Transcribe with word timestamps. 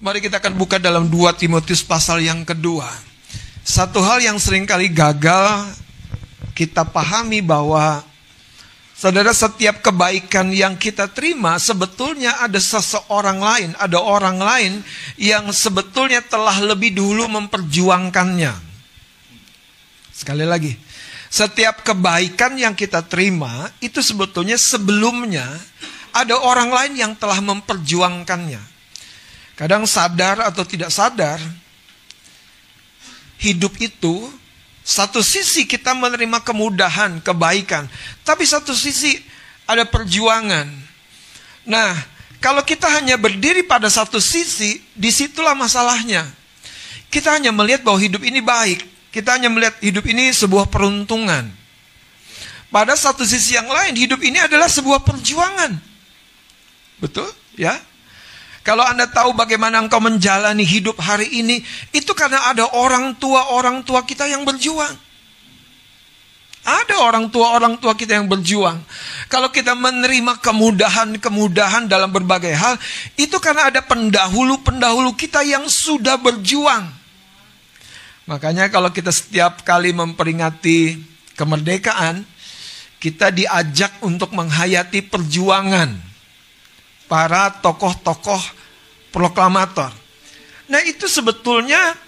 Mari 0.00 0.24
kita 0.24 0.40
akan 0.40 0.56
buka 0.56 0.80
dalam 0.80 1.12
2 1.12 1.28
Timotius 1.36 1.84
pasal 1.84 2.24
yang 2.24 2.40
kedua. 2.40 2.88
Satu 3.60 4.00
hal 4.00 4.24
yang 4.24 4.40
sering 4.40 4.64
kali 4.64 4.88
gagal 4.88 5.76
kita 6.56 6.88
pahami 6.88 7.44
bahwa 7.44 8.00
Saudara, 9.00 9.32
setiap 9.32 9.80
kebaikan 9.80 10.52
yang 10.52 10.76
kita 10.76 11.08
terima 11.08 11.56
sebetulnya 11.56 12.36
ada 12.36 12.60
seseorang 12.60 13.40
lain, 13.40 13.70
ada 13.80 13.96
orang 13.96 14.36
lain 14.36 14.72
yang 15.16 15.48
sebetulnya 15.56 16.20
telah 16.20 16.60
lebih 16.60 16.92
dulu 16.92 17.24
memperjuangkannya. 17.32 18.52
Sekali 20.12 20.44
lagi, 20.44 20.76
setiap 21.32 21.80
kebaikan 21.80 22.60
yang 22.60 22.76
kita 22.76 23.00
terima 23.00 23.72
itu 23.80 24.04
sebetulnya 24.04 24.60
sebelumnya 24.60 25.48
ada 26.12 26.36
orang 26.36 26.68
lain 26.68 26.92
yang 27.00 27.12
telah 27.16 27.40
memperjuangkannya. 27.40 28.69
Kadang 29.60 29.84
sadar 29.84 30.40
atau 30.40 30.64
tidak 30.64 30.88
sadar, 30.88 31.36
hidup 33.36 33.76
itu 33.76 34.32
satu 34.80 35.20
sisi 35.20 35.68
kita 35.68 35.92
menerima 35.92 36.40
kemudahan, 36.40 37.20
kebaikan. 37.20 37.84
Tapi 38.24 38.48
satu 38.48 38.72
sisi 38.72 39.20
ada 39.68 39.84
perjuangan. 39.84 40.64
Nah, 41.68 41.92
kalau 42.40 42.64
kita 42.64 42.88
hanya 42.88 43.20
berdiri 43.20 43.60
pada 43.60 43.92
satu 43.92 44.16
sisi, 44.16 44.80
di 44.96 45.12
situlah 45.12 45.52
masalahnya. 45.52 46.24
Kita 47.12 47.36
hanya 47.36 47.52
melihat 47.52 47.84
bahwa 47.84 48.00
hidup 48.00 48.24
ini 48.24 48.40
baik. 48.40 48.80
Kita 49.12 49.36
hanya 49.36 49.52
melihat 49.52 49.76
hidup 49.84 50.08
ini 50.08 50.32
sebuah 50.32 50.72
peruntungan. 50.72 51.52
Pada 52.72 52.96
satu 52.96 53.28
sisi 53.28 53.60
yang 53.60 53.68
lain, 53.68 53.92
hidup 53.92 54.24
ini 54.24 54.40
adalah 54.40 54.72
sebuah 54.72 55.04
perjuangan. 55.04 55.76
Betul? 56.96 57.28
Ya? 57.60 57.76
Kalau 58.60 58.84
Anda 58.84 59.08
tahu 59.08 59.32
bagaimana 59.32 59.80
engkau 59.80 60.04
menjalani 60.04 60.68
hidup 60.68 61.00
hari 61.00 61.32
ini, 61.32 61.64
itu 61.96 62.12
karena 62.12 62.52
ada 62.52 62.68
orang 62.76 63.16
tua-orang 63.16 63.80
tua 63.80 64.04
kita 64.04 64.28
yang 64.28 64.44
berjuang. 64.44 64.92
Ada 66.60 67.00
orang 67.00 67.32
tua-orang 67.32 67.80
tua 67.80 67.96
kita 67.96 68.20
yang 68.20 68.28
berjuang. 68.28 68.84
Kalau 69.32 69.48
kita 69.48 69.72
menerima 69.72 70.44
kemudahan-kemudahan 70.44 71.88
dalam 71.88 72.12
berbagai 72.12 72.52
hal, 72.52 72.76
itu 73.16 73.32
karena 73.40 73.72
ada 73.72 73.80
pendahulu-pendahulu 73.80 75.16
kita 75.16 75.40
yang 75.40 75.64
sudah 75.64 76.20
berjuang. 76.20 76.84
Makanya 78.28 78.68
kalau 78.68 78.92
kita 78.92 79.08
setiap 79.08 79.64
kali 79.64 79.96
memperingati 79.96 81.00
kemerdekaan, 81.32 82.28
kita 83.00 83.32
diajak 83.32 83.96
untuk 84.04 84.36
menghayati 84.36 85.00
perjuangan 85.08 86.09
para 87.10 87.50
tokoh-tokoh 87.58 88.38
proklamator. 89.10 89.90
Nah 90.70 90.78
itu 90.86 91.10
sebetulnya 91.10 91.98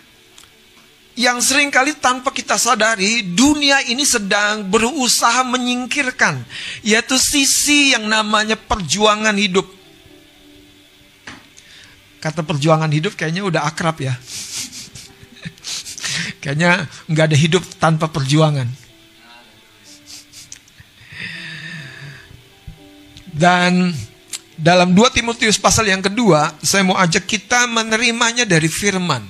yang 1.18 1.42
sering 1.42 1.68
kali 1.68 1.98
tanpa 1.98 2.30
kita 2.30 2.54
sadari 2.54 3.34
dunia 3.34 3.82
ini 3.84 4.06
sedang 4.06 4.64
berusaha 4.70 5.44
menyingkirkan 5.44 6.40
yaitu 6.86 7.18
sisi 7.18 7.98
yang 7.98 8.06
namanya 8.06 8.54
perjuangan 8.54 9.34
hidup. 9.34 9.66
Kata 12.22 12.46
perjuangan 12.46 12.94
hidup 12.94 13.18
kayaknya 13.18 13.42
udah 13.42 13.66
akrab 13.66 13.98
ya. 13.98 14.14
kayaknya 16.40 16.86
nggak 17.10 17.34
ada 17.34 17.36
hidup 17.36 17.66
tanpa 17.82 18.06
perjuangan. 18.06 18.70
Dan 23.32 23.96
dalam 24.62 24.94
2 24.94 25.18
Timotius 25.18 25.58
pasal 25.58 25.90
yang 25.90 25.98
kedua, 25.98 26.54
saya 26.62 26.86
mau 26.86 26.94
ajak 26.94 27.26
kita 27.26 27.66
menerimanya 27.66 28.46
dari 28.46 28.70
firman. 28.70 29.26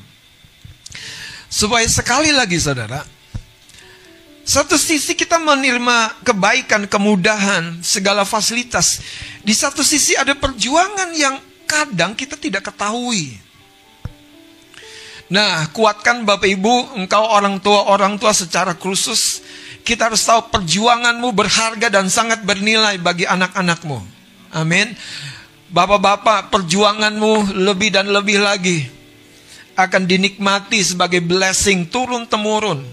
Supaya 1.48 1.88
sekali 1.88 2.28
lagi 2.28 2.61
saudara, 2.61 3.00
satu 4.44 4.77
sisi 4.77 5.16
kita 5.16 5.41
menerima 5.41 6.20
kebaikan, 6.20 6.84
kemudahan, 6.84 7.81
segala 7.81 8.28
fasilitas. 8.28 9.00
Di 9.41 9.56
satu 9.56 9.81
sisi 9.81 10.12
ada 10.21 10.37
perjuangan 10.37 11.09
yang 11.16 11.41
kadang 11.65 12.12
kita 12.12 12.37
tidak 12.37 12.69
ketahui. 12.69 13.41
Nah, 15.32 15.65
kuatkan 15.72 16.28
Bapak 16.28 16.44
Ibu, 16.44 17.00
engkau 17.00 17.25
orang 17.25 17.56
tua, 17.56 17.88
orang 17.88 18.21
tua 18.21 18.37
secara 18.37 18.76
khusus, 18.76 19.41
kita 19.81 20.12
harus 20.12 20.21
tahu 20.28 20.53
perjuanganmu 20.53 21.32
berharga 21.32 21.88
dan 21.88 22.12
sangat 22.12 22.44
bernilai 22.44 23.00
bagi 23.00 23.25
anak-anakmu. 23.25 24.12
Amin. 24.53 24.93
Bapak-bapak, 25.73 26.53
perjuanganmu 26.53 27.57
lebih 27.57 27.97
dan 27.97 28.13
lebih 28.13 28.45
lagi 28.45 28.85
akan 29.73 30.05
dinikmati 30.05 30.85
sebagai 30.85 31.25
blessing 31.25 31.89
turun 31.89 32.29
temurun. 32.29 32.85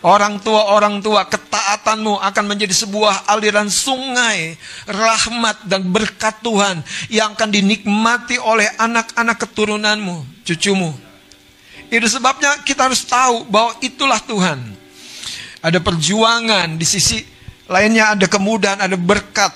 Orang 0.00 0.40
tua 0.40 0.72
orang 0.72 1.04
tua 1.04 1.28
ketaatanmu 1.28 2.18
akan 2.24 2.44
menjadi 2.48 2.72
sebuah 2.72 3.28
aliran 3.28 3.68
sungai 3.68 4.56
rahmat 4.88 5.68
dan 5.68 5.84
berkat 5.86 6.40
Tuhan 6.40 6.80
yang 7.12 7.36
akan 7.36 7.52
dinikmati 7.52 8.40
oleh 8.40 8.66
anak-anak 8.80 9.36
keturunanmu, 9.44 10.24
cucumu. 10.42 10.90
Itu 11.92 12.08
sebabnya 12.08 12.64
kita 12.64 12.88
harus 12.88 13.04
tahu 13.04 13.44
bahwa 13.46 13.76
itulah 13.84 14.18
Tuhan. 14.24 14.58
Ada 15.60 15.78
perjuangan 15.84 16.80
di 16.80 16.86
sisi 16.88 17.20
lainnya 17.68 18.16
ada 18.16 18.24
kemudahan, 18.24 18.80
ada 18.80 18.96
berkat. 18.96 19.52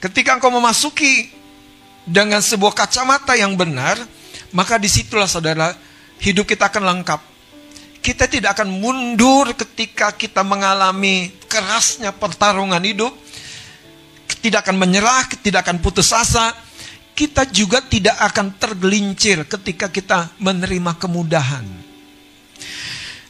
Ketika 0.00 0.40
engkau 0.40 0.48
memasuki 0.48 1.28
dengan 2.08 2.40
sebuah 2.40 2.72
kacamata 2.72 3.36
yang 3.36 3.52
benar, 3.52 4.00
maka 4.56 4.80
di 4.80 4.88
situlah 4.88 5.28
saudara, 5.28 5.76
hidup 6.24 6.48
kita 6.48 6.72
akan 6.72 6.88
lengkap. 6.88 7.20
Kita 8.00 8.24
tidak 8.24 8.56
akan 8.56 8.80
mundur 8.80 9.52
ketika 9.52 10.16
kita 10.16 10.40
mengalami 10.40 11.28
kerasnya 11.44 12.16
pertarungan 12.16 12.80
hidup. 12.80 13.12
Tidak 14.40 14.64
akan 14.64 14.80
menyerah, 14.80 15.28
tidak 15.44 15.68
akan 15.68 15.84
putus 15.84 16.08
asa. 16.16 16.56
Kita 17.12 17.44
juga 17.44 17.84
tidak 17.84 18.16
akan 18.16 18.56
tergelincir 18.56 19.44
ketika 19.44 19.92
kita 19.92 20.32
menerima 20.40 20.96
kemudahan. 20.96 21.68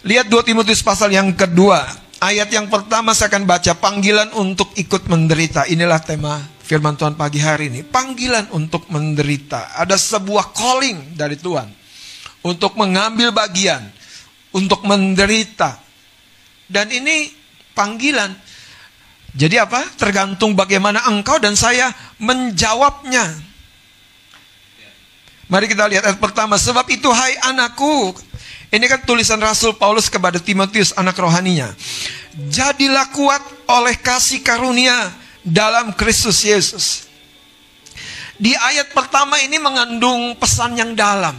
Lihat 0.06 0.30
2 0.30 0.46
Timotius 0.46 0.86
pasal 0.86 1.10
yang 1.10 1.34
kedua. 1.34 1.82
Ayat 2.20 2.52
yang 2.52 2.68
pertama 2.68 3.16
saya 3.16 3.32
akan 3.32 3.48
baca 3.48 3.72
panggilan 3.80 4.28
untuk 4.36 4.76
ikut 4.76 5.08
menderita. 5.08 5.64
Inilah 5.72 6.04
tema 6.04 6.36
firman 6.60 6.92
Tuhan 6.92 7.16
pagi 7.16 7.40
hari 7.40 7.72
ini. 7.72 7.80
Panggilan 7.80 8.52
untuk 8.52 8.92
menderita. 8.92 9.72
Ada 9.80 9.96
sebuah 9.96 10.52
calling 10.52 11.16
dari 11.16 11.40
Tuhan. 11.40 11.72
Untuk 12.44 12.76
mengambil 12.76 13.32
bagian. 13.32 13.80
Untuk 14.52 14.84
menderita. 14.84 15.80
Dan 16.68 16.92
ini 16.92 17.32
panggilan. 17.72 18.36
Jadi 19.32 19.56
apa? 19.56 19.80
Tergantung 19.96 20.52
bagaimana 20.52 21.00
engkau 21.08 21.40
dan 21.40 21.56
saya 21.56 21.88
menjawabnya. 22.20 23.32
Mari 25.48 25.72
kita 25.72 25.88
lihat 25.88 26.04
ayat 26.04 26.20
pertama. 26.20 26.60
Sebab 26.60 26.84
itu 26.92 27.08
hai 27.08 27.40
anakku. 27.48 28.12
Ini 28.70 28.86
kan 28.86 29.02
tulisan 29.02 29.42
Rasul 29.42 29.74
Paulus 29.74 30.06
kepada 30.06 30.38
Timotius 30.38 30.94
anak 30.94 31.18
rohaninya. 31.18 31.74
Jadilah 32.54 33.10
kuat 33.10 33.42
oleh 33.66 33.98
kasih 33.98 34.46
karunia 34.46 35.10
dalam 35.42 35.90
Kristus 35.98 36.46
Yesus. 36.46 37.10
Di 38.38 38.54
ayat 38.54 38.94
pertama 38.94 39.42
ini 39.42 39.58
mengandung 39.58 40.38
pesan 40.38 40.78
yang 40.78 40.94
dalam. 40.94 41.34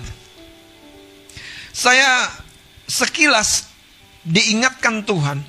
Saya 1.72 2.28
sekilas 2.84 3.72
diingatkan 4.28 5.00
Tuhan. 5.08 5.40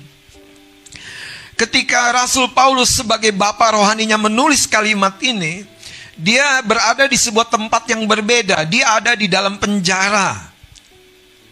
Ketika 1.59 2.15
Rasul 2.15 2.49
Paulus 2.55 2.95
sebagai 2.95 3.35
bapak 3.35 3.75
rohaninya 3.75 4.15
menulis 4.15 4.65
kalimat 4.65 5.19
ini, 5.19 5.67
dia 6.15 6.63
berada 6.63 7.05
di 7.11 7.19
sebuah 7.19 7.51
tempat 7.51 7.91
yang 7.91 8.07
berbeda. 8.07 8.63
Dia 8.71 8.97
ada 9.03 9.13
di 9.13 9.27
dalam 9.27 9.59
penjara. 9.59 10.52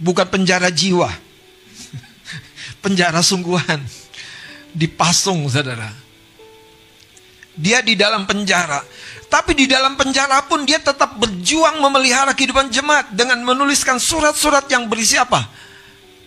Bukan 0.01 0.25
penjara 0.25 0.73
jiwa. 0.73 1.13
penjara 2.83 3.21
sungguhan. 3.21 3.77
Dipasung, 4.73 5.45
saudara. 5.45 5.93
Dia 7.53 7.85
di 7.85 7.93
dalam 7.93 8.25
penjara. 8.25 8.81
Tapi 9.31 9.55
di 9.55 9.69
dalam 9.69 9.95
penjara 9.95 10.43
pun 10.43 10.67
dia 10.67 10.81
tetap 10.81 11.15
berjuang 11.15 11.79
memelihara 11.79 12.35
kehidupan 12.35 12.67
jemaat 12.67 13.15
dengan 13.15 13.39
menuliskan 13.45 13.95
surat-surat 13.95 14.67
yang 14.67 14.91
berisi 14.91 15.15
apa? 15.15 15.47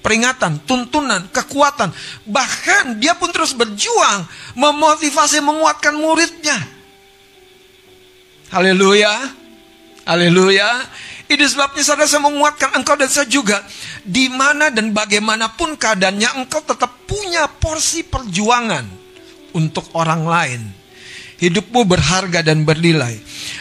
Peringatan, 0.01 0.65
tuntunan, 0.69 1.29
kekuatan. 1.33 1.93
Bahkan 2.29 3.01
dia 3.01 3.17
pun 3.17 3.33
terus 3.33 3.57
berjuang 3.57 4.25
memotivasi 4.57 5.41
menguatkan 5.41 5.97
muridnya. 5.97 6.57
Haleluya. 8.53 9.13
Haleluya. 10.05 10.69
Itu 11.35 11.43
sebabnya 11.51 11.83
saudara 11.83 12.07
saya 12.07 12.23
menguatkan 12.23 12.79
engkau 12.79 12.95
dan 12.95 13.11
saya 13.11 13.27
juga. 13.27 13.59
Di 14.07 14.31
mana 14.31 14.71
dan 14.71 14.95
bagaimanapun 14.95 15.75
keadaannya 15.75 16.39
engkau 16.39 16.63
tetap 16.63 17.11
punya 17.11 17.51
porsi 17.51 18.07
perjuangan 18.07 18.87
untuk 19.51 19.91
orang 19.99 20.23
lain 20.23 20.63
hidupmu 21.39 21.83
berharga 21.85 22.41
dan 22.41 22.63
bernilai. 22.63 23.19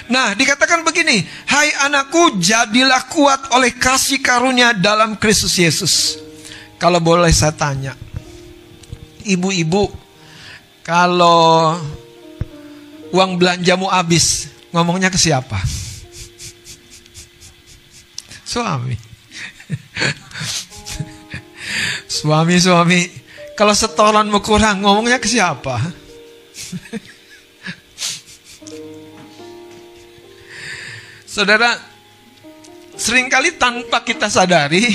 Nah, 0.07 0.37
dikatakan 0.37 0.85
begini, 0.85 1.25
"Hai 1.49 1.73
anakku, 1.89 2.37
jadilah 2.37 3.09
kuat 3.09 3.49
oleh 3.51 3.73
kasih 3.73 4.21
karunia 4.21 4.71
dalam 4.71 5.17
Kristus 5.17 5.57
Yesus." 5.57 6.21
Kalau 6.77 6.99
boleh 6.99 7.31
saya 7.31 7.55
tanya, 7.55 7.95
ibu-ibu, 9.23 9.87
kalau 10.83 11.79
uang 13.15 13.31
belanjamu 13.39 13.87
habis, 13.87 14.51
ngomongnya 14.75 15.07
ke 15.07 15.15
siapa? 15.15 15.82
Suami. 18.53 18.93
suami, 22.05 22.55
suami. 22.61 23.01
Kalau 23.57 23.73
setoranmu 23.73 24.45
kurang, 24.45 24.85
ngomongnya 24.85 25.17
ke 25.17 25.25
siapa? 25.25 25.81
Saudara, 31.33 31.73
sering 32.93 33.25
kali 33.25 33.57
tanpa 33.57 34.05
kita 34.05 34.29
sadari, 34.29 34.85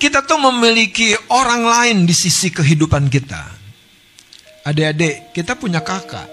kita 0.00 0.24
tuh 0.24 0.40
memiliki 0.48 1.12
orang 1.28 1.68
lain 1.68 2.08
di 2.08 2.16
sisi 2.16 2.48
kehidupan 2.48 3.12
kita. 3.12 3.44
Adik-adik, 4.64 5.36
kita 5.36 5.60
punya 5.60 5.84
kakak. 5.84 6.24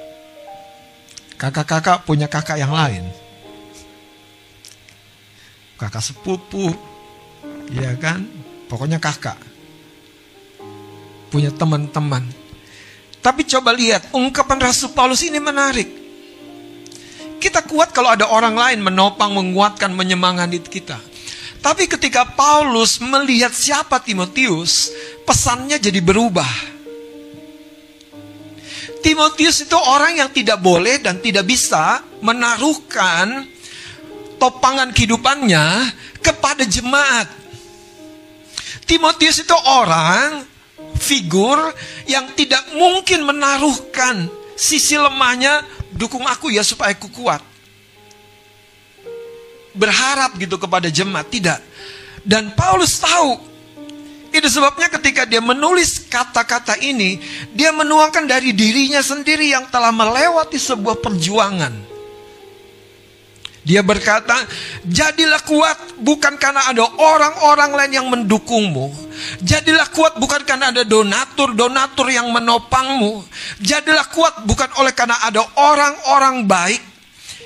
Kakak-kakak 1.36 2.07
punya 2.07 2.31
kakak 2.31 2.63
yang 2.63 2.71
lain. 2.71 3.23
Kakak 5.84 6.00
sepupu, 6.00 6.72
ya 7.76 7.92
kan? 8.00 8.24
Pokoknya 8.72 9.04
kakak. 9.04 9.36
Punya 11.28 11.52
teman-teman. 11.52 12.24
Tapi 13.20 13.44
coba 13.44 13.76
lihat, 13.76 14.16
ungkapan 14.16 14.64
Rasul 14.64 14.96
Paulus 14.96 15.28
ini 15.28 15.44
menarik. 15.44 15.92
Kita 17.36 17.68
kuat 17.68 17.92
kalau 17.92 18.16
ada 18.16 18.32
orang 18.32 18.56
lain 18.56 18.80
menopang, 18.80 19.36
menguatkan, 19.36 19.92
menyemangati 19.92 20.64
kita. 20.64 20.96
Tapi 21.60 21.92
ketika 21.92 22.32
Paulus 22.32 23.04
melihat 23.04 23.52
siapa 23.52 24.00
Timotius, 24.00 24.88
pesannya 25.28 25.84
jadi 25.84 26.00
berubah. 26.00 26.72
Timotius 29.04 29.68
itu 29.68 29.76
orang 29.76 30.16
yang 30.16 30.32
tidak 30.32 30.64
boleh 30.64 31.04
dan 31.04 31.20
tidak 31.20 31.44
bisa 31.44 32.00
menaruhkan 32.24 33.52
topangan 34.38 34.90
kehidupannya 34.92 35.92
kepada 36.24 36.64
jemaat. 36.64 37.28
Timotius 38.84 39.44
itu 39.44 39.56
orang 39.56 40.44
figur 41.00 41.60
yang 42.08 42.32
tidak 42.36 42.64
mungkin 42.76 43.24
menaruhkan 43.24 44.28
sisi 44.56 44.96
lemahnya 45.00 45.64
dukung 45.94 46.26
aku 46.26 46.52
ya 46.52 46.62
supaya 46.66 46.96
aku 46.96 47.10
kuat. 47.12 47.42
Berharap 49.74 50.38
gitu 50.38 50.62
kepada 50.62 50.86
jemaat, 50.94 51.28
tidak. 51.34 51.60
Dan 52.22 52.54
Paulus 52.54 53.02
tahu. 53.02 53.52
Itu 54.34 54.50
sebabnya 54.50 54.90
ketika 54.90 55.30
dia 55.30 55.42
menulis 55.42 56.10
kata-kata 56.10 56.78
ini, 56.82 57.22
dia 57.54 57.70
menuangkan 57.70 58.26
dari 58.26 58.50
dirinya 58.50 59.02
sendiri 59.02 59.54
yang 59.54 59.70
telah 59.70 59.94
melewati 59.94 60.58
sebuah 60.58 60.98
perjuangan. 60.98 61.93
Dia 63.63 63.80
berkata, 63.80 64.36
"Jadilah 64.83 65.39
kuat 65.48 65.95
bukan 66.04 66.36
karena 66.36 66.68
ada 66.68 66.83
orang-orang 66.83 67.71
lain 67.71 67.92
yang 67.95 68.07
mendukungmu. 68.12 68.92
Jadilah 69.39 69.88
kuat 69.88 70.19
bukan 70.19 70.44
karena 70.44 70.75
ada 70.75 70.83
donatur-donatur 70.83 72.12
yang 72.12 72.27
menopangmu. 72.27 73.24
Jadilah 73.63 74.04
kuat 74.12 74.44
bukan 74.44 74.68
oleh 74.83 74.92
karena 74.92 75.15
ada 75.24 75.48
orang-orang 75.56 76.44
baik 76.44 76.83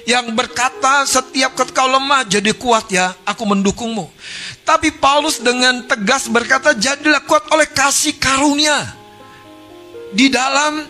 yang 0.09 0.33
berkata 0.33 1.05
setiap 1.05 1.53
ketika 1.53 1.85
lemah 1.85 2.25
jadi 2.25 2.49
kuat 2.57 2.89
ya, 2.89 3.13
aku 3.21 3.45
mendukungmu." 3.45 4.09
Tapi 4.65 4.97
Paulus 4.97 5.37
dengan 5.37 5.85
tegas 5.85 6.25
berkata, 6.25 6.73
"Jadilah 6.73 7.21
kuat 7.29 7.45
oleh 7.53 7.69
kasih 7.69 8.17
karunia 8.17 8.89
di 10.17 10.33
dalam 10.33 10.81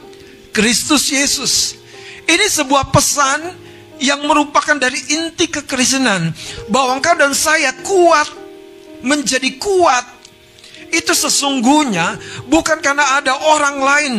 Kristus 0.55 1.11
Yesus." 1.11 1.75
Ini 2.23 2.47
sebuah 2.47 2.95
pesan 2.95 3.66
yang 4.01 4.23
merupakan 4.25 4.77
dari 4.77 4.97
inti 5.13 5.49
kekristenan. 5.49 6.33
Bahwa 6.69 6.97
engkau 6.97 7.15
dan 7.17 7.33
saya 7.33 7.73
kuat 7.81 8.29
menjadi 9.01 9.57
kuat. 9.57 10.05
Itu 10.87 11.11
sesungguhnya 11.11 12.15
bukan 12.47 12.79
karena 12.79 13.19
ada 13.19 13.35
orang 13.51 13.77
lain 13.83 14.15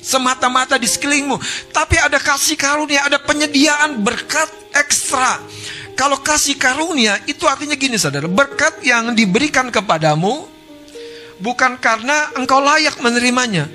semata-mata 0.00 0.80
di 0.80 0.88
sekelilingmu 0.88 1.36
tapi 1.76 2.00
ada 2.00 2.16
kasih 2.16 2.56
karunia 2.56 3.04
ada 3.06 3.20
penyediaan 3.20 4.00
berkat 4.00 4.48
ekstra. 4.74 5.38
Kalau 5.94 6.18
kasih 6.24 6.56
karunia 6.56 7.20
itu 7.28 7.44
artinya 7.44 7.76
gini 7.76 8.00
saudara 8.00 8.26
berkat 8.26 8.80
yang 8.82 9.12
diberikan 9.12 9.68
kepadamu 9.68 10.48
bukan 11.38 11.76
karena 11.76 12.32
engkau 12.34 12.58
layak 12.58 12.96
menerimanya 13.04 13.68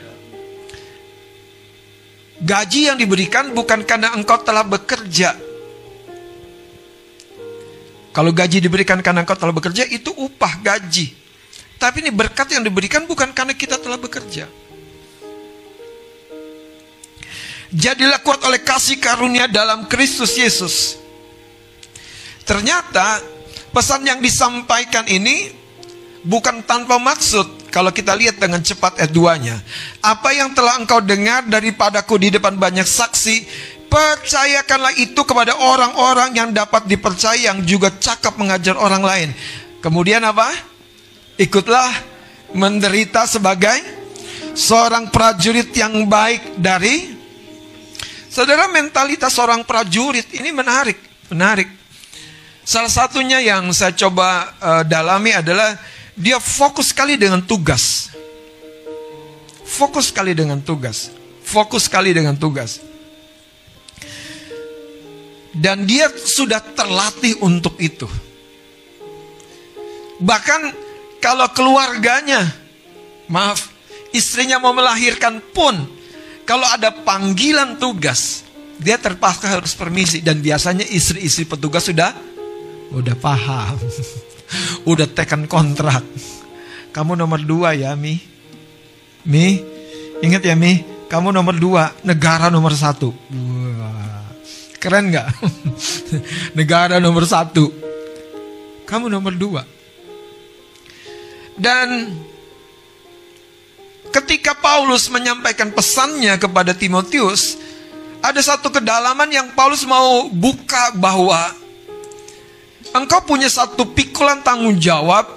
Gaji 2.36 2.92
yang 2.92 2.98
diberikan 3.00 3.56
bukan 3.56 3.88
karena 3.88 4.12
engkau 4.12 4.36
telah 4.44 4.68
bekerja. 4.68 5.36
Kalau 8.12 8.32
gaji 8.32 8.64
diberikan 8.64 9.00
karena 9.00 9.24
engkau 9.24 9.36
telah 9.36 9.52
bekerja, 9.52 9.88
itu 9.88 10.12
upah 10.12 10.60
gaji. 10.64 11.12
Tapi 11.76 12.04
ini 12.04 12.12
berkat 12.16 12.56
yang 12.56 12.64
diberikan 12.64 13.04
bukan 13.04 13.36
karena 13.36 13.52
kita 13.52 13.76
telah 13.76 14.00
bekerja. 14.00 14.48
Jadilah 17.76 18.24
kuat 18.24 18.40
oleh 18.48 18.64
kasih 18.64 19.04
karunia 19.04 19.52
dalam 19.52 19.92
Kristus 19.92 20.40
Yesus. 20.40 20.96
Ternyata 22.48 23.20
pesan 23.76 24.08
yang 24.08 24.24
disampaikan 24.24 25.04
ini 25.12 25.52
bukan 26.24 26.64
tanpa 26.64 26.96
maksud 26.96 27.65
kalau 27.76 27.92
kita 27.92 28.16
lihat 28.16 28.40
dengan 28.40 28.64
cepat 28.64 29.04
ayat 29.04 29.12
2-nya. 29.12 29.60
Apa 30.00 30.32
yang 30.32 30.56
telah 30.56 30.80
engkau 30.80 31.04
dengar 31.04 31.44
daripadaku 31.44 32.16
di 32.16 32.32
depan 32.32 32.56
banyak 32.56 32.88
saksi, 32.88 33.44
percayakanlah 33.92 34.96
itu 34.96 35.20
kepada 35.28 35.60
orang-orang 35.60 36.32
yang 36.40 36.50
dapat 36.56 36.88
dipercaya 36.88 37.52
yang 37.52 37.68
juga 37.68 37.92
cakap 37.92 38.40
mengajar 38.40 38.80
orang 38.80 39.04
lain. 39.04 39.30
Kemudian 39.84 40.24
apa? 40.24 40.48
Ikutlah 41.36 41.92
menderita 42.56 43.28
sebagai 43.28 43.76
seorang 44.56 45.12
prajurit 45.12 45.76
yang 45.76 46.08
baik 46.08 46.56
dari 46.56 47.12
Saudara 48.36 48.68
mentalitas 48.68 49.32
seorang 49.32 49.64
prajurit 49.64 50.28
ini 50.36 50.52
menarik, 50.52 51.00
menarik. 51.32 51.72
Salah 52.68 52.92
satunya 52.92 53.40
yang 53.40 53.72
saya 53.72 53.96
coba 53.96 54.52
uh, 54.60 54.84
dalami 54.84 55.32
adalah 55.32 55.72
dia 56.16 56.40
fokus 56.40 56.96
sekali 56.96 57.20
dengan 57.20 57.44
tugas. 57.44 58.12
Fokus 59.68 60.10
sekali 60.10 60.32
dengan 60.32 60.64
tugas. 60.64 61.12
Fokus 61.44 61.92
sekali 61.92 62.16
dengan 62.16 62.40
tugas. 62.40 62.80
Dan 65.56 65.84
dia 65.84 66.12
sudah 66.12 66.60
terlatih 66.60 67.40
untuk 67.44 67.76
itu. 67.80 68.08
Bahkan 70.20 70.62
kalau 71.20 71.48
keluarganya, 71.52 72.48
maaf, 73.28 73.72
istrinya 74.16 74.60
mau 74.60 74.72
melahirkan 74.72 75.44
pun, 75.52 75.76
kalau 76.48 76.68
ada 76.68 76.92
panggilan 76.92 77.76
tugas, 77.76 78.44
dia 78.80 79.00
terpaksa 79.00 79.60
harus 79.60 79.76
permisi 79.76 80.20
dan 80.20 80.40
biasanya 80.40 80.88
istri-istri 80.88 81.44
petugas 81.48 81.88
sudah 81.88 82.16
udah 82.92 83.16
paham. 83.20 83.76
Udah 84.86 85.10
tekan 85.10 85.50
kontrak. 85.50 86.06
Kamu 86.94 87.18
nomor 87.18 87.42
dua 87.44 87.76
ya 87.76 87.98
Mi. 87.98 88.16
Mi, 89.26 89.58
ingat 90.22 90.46
ya 90.46 90.54
Mi, 90.54 90.86
kamu 91.10 91.34
nomor 91.34 91.58
dua, 91.58 91.90
negara 92.06 92.54
nomor 92.54 92.78
satu. 92.78 93.10
Keren 94.78 95.10
nggak? 95.10 95.28
negara 96.60 97.02
nomor 97.02 97.26
satu. 97.26 97.74
Kamu 98.86 99.10
nomor 99.10 99.34
dua. 99.34 99.66
Dan 101.58 102.14
ketika 104.14 104.54
Paulus 104.54 105.10
menyampaikan 105.10 105.74
pesannya 105.74 106.38
kepada 106.38 106.78
Timotius, 106.78 107.58
ada 108.22 108.42
satu 108.46 108.70
kedalaman 108.70 109.34
yang 109.34 109.48
Paulus 109.58 109.82
mau 109.90 110.30
buka 110.30 110.94
bahwa 110.94 111.65
engkau 112.96 113.20
punya 113.28 113.52
satu 113.52 113.92
pikulan 113.92 114.40
tanggung 114.40 114.80
jawab 114.80 115.28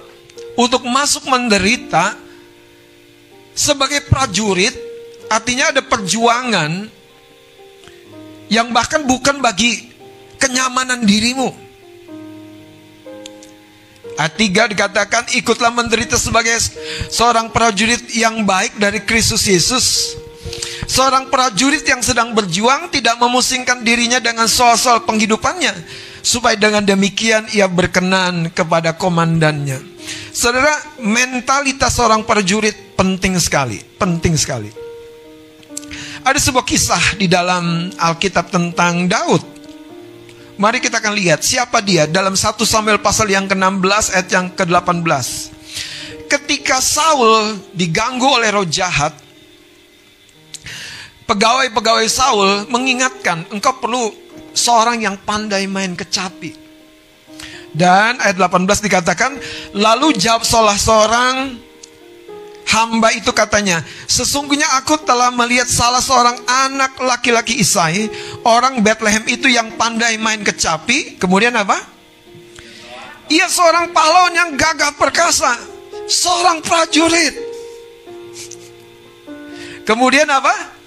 untuk 0.54 0.86
masuk 0.86 1.26
menderita 1.26 2.14
sebagai 3.58 4.06
prajurit, 4.06 4.74
artinya 5.26 5.74
ada 5.74 5.82
perjuangan 5.82 6.86
yang 8.46 8.70
bahkan 8.70 9.02
bukan 9.02 9.42
bagi 9.42 9.90
kenyamanan 10.38 11.02
dirimu. 11.02 11.66
Ayat 14.18 14.34
3 14.34 14.74
dikatakan 14.74 15.24
ikutlah 15.38 15.70
menderita 15.70 16.18
sebagai 16.18 16.58
seorang 17.06 17.54
prajurit 17.54 18.02
yang 18.18 18.42
baik 18.42 18.74
dari 18.74 18.98
Kristus 19.02 19.46
Yesus 19.46 20.18
Seorang 20.88 21.30
prajurit 21.30 21.84
yang 21.86 22.02
sedang 22.02 22.34
berjuang 22.34 22.90
tidak 22.90 23.18
memusingkan 23.20 23.82
dirinya 23.82 24.18
dengan 24.18 24.46
soal-soal 24.50 25.02
penghidupannya. 25.04 25.72
Supaya 26.18 26.58
dengan 26.58 26.82
demikian 26.82 27.46
ia 27.54 27.70
berkenan 27.70 28.50
kepada 28.50 28.92
komandannya. 28.98 29.80
Saudara, 30.34 30.74
mentalitas 31.00 31.94
seorang 31.94 32.26
prajurit 32.26 32.94
penting 32.98 33.38
sekali. 33.38 33.80
Penting 33.96 34.34
sekali. 34.34 34.70
Ada 36.26 36.38
sebuah 36.42 36.66
kisah 36.66 37.16
di 37.16 37.30
dalam 37.30 37.94
Alkitab 37.94 38.50
tentang 38.50 39.06
Daud. 39.06 39.40
Mari 40.58 40.82
kita 40.82 40.98
akan 40.98 41.14
lihat 41.14 41.46
siapa 41.46 41.78
dia 41.78 42.10
dalam 42.10 42.34
1 42.34 42.58
Samuel 42.66 42.98
pasal 42.98 43.30
yang 43.30 43.46
ke-16 43.46 44.04
ayat 44.10 44.28
yang 44.34 44.46
ke-18. 44.50 45.26
Ketika 46.26 46.82
Saul 46.82 47.62
diganggu 47.72 48.26
oleh 48.26 48.50
roh 48.50 48.66
jahat, 48.66 49.14
pegawai-pegawai 51.28 52.08
Saul 52.08 52.64
mengingatkan, 52.72 53.44
engkau 53.52 53.76
perlu 53.76 54.08
seorang 54.56 55.04
yang 55.04 55.20
pandai 55.20 55.68
main 55.68 55.92
kecapi. 55.92 56.56
Dan 57.68 58.16
ayat 58.18 58.40
18 58.40 58.64
dikatakan, 58.80 59.36
lalu 59.76 60.16
jawab 60.16 60.42
salah 60.42 60.74
seorang 60.74 61.60
hamba 62.72 63.12
itu 63.12 63.28
katanya, 63.36 63.84
sesungguhnya 64.08 64.80
aku 64.80 64.96
telah 65.04 65.28
melihat 65.28 65.68
salah 65.68 66.00
seorang 66.00 66.40
anak 66.48 66.96
laki-laki 66.96 67.60
Isai, 67.60 68.08
orang 68.48 68.80
Bethlehem 68.80 69.28
itu 69.28 69.52
yang 69.52 69.76
pandai 69.76 70.16
main 70.16 70.40
kecapi. 70.40 71.20
Kemudian 71.20 71.52
apa? 71.60 71.76
Ia 73.28 73.44
seorang 73.44 73.92
pahlawan 73.92 74.32
yang 74.32 74.50
gagah 74.56 74.96
perkasa, 74.96 75.52
seorang 76.08 76.64
prajurit. 76.64 77.36
Kemudian 79.84 80.28
apa? 80.32 80.77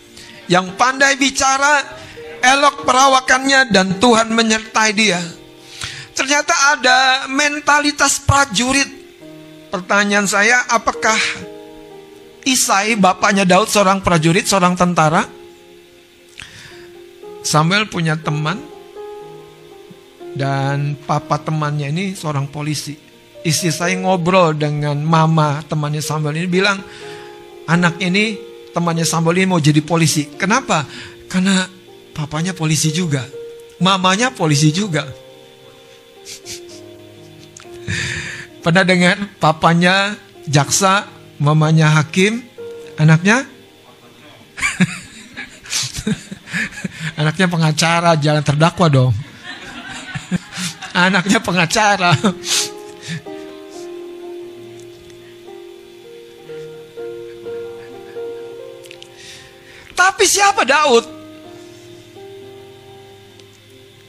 Yang 0.52 0.76
pandai 0.76 1.16
bicara, 1.16 1.80
elok 2.44 2.84
perawakannya 2.84 3.72
dan 3.72 3.96
Tuhan 4.04 4.36
menyertai 4.36 4.92
dia. 4.92 5.24
Ternyata 6.12 6.76
ada 6.76 7.00
mentalitas 7.32 8.20
prajurit. 8.20 9.00
Pertanyaan 9.72 10.28
saya, 10.28 10.68
apakah 10.68 11.16
Isai 12.44 13.00
bapaknya 13.00 13.48
Daud 13.48 13.72
seorang 13.72 14.04
prajurit, 14.04 14.44
seorang 14.44 14.76
tentara? 14.76 15.24
Samuel 17.48 17.88
punya 17.88 18.20
teman 18.20 18.60
dan 20.36 21.00
papa 21.08 21.40
temannya 21.40 21.96
ini 21.96 22.06
seorang 22.12 22.52
polisi. 22.52 23.00
Istri 23.42 23.72
saya 23.72 23.96
ngobrol 23.96 24.54
dengan 24.60 25.00
mama 25.00 25.64
temannya 25.64 26.04
Samuel 26.04 26.44
ini 26.44 26.50
bilang, 26.52 26.84
anak 27.72 27.98
ini 28.04 28.51
temannya 28.72 29.04
Sambal 29.08 29.38
ini 29.38 29.46
mau 29.48 29.60
jadi 29.60 29.82
polisi. 29.84 30.26
Kenapa? 30.36 30.86
Karena 31.28 31.68
papanya 32.16 32.54
polisi 32.56 32.92
juga. 32.92 33.26
Mamanya 33.80 34.32
polisi 34.32 34.72
juga. 34.72 35.08
Pernah 38.64 38.84
dengar 38.86 39.18
papanya 39.42 40.16
jaksa, 40.46 41.08
mamanya 41.42 41.90
hakim, 41.98 42.46
anaknya? 42.94 43.42
anaknya 47.20 47.50
pengacara, 47.50 48.14
jangan 48.22 48.46
terdakwa 48.46 48.88
dong. 48.88 49.14
anaknya 50.94 51.42
pengacara. 51.42 52.14
Siapa 60.62 60.78
Daud? 60.78 61.06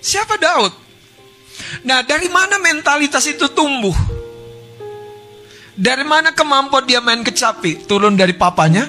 Siapa 0.04 0.34
Daud? 0.36 0.72
Nah, 1.88 2.04
dari 2.04 2.28
mana 2.28 2.60
mentalitas 2.60 3.24
itu 3.24 3.48
tumbuh? 3.48 3.96
Dari 5.72 6.04
mana 6.04 6.36
kemampuan 6.36 6.84
dia 6.84 7.00
main 7.00 7.24
kecapi? 7.24 7.88
Turun 7.88 8.20
dari 8.20 8.36
papanya? 8.36 8.84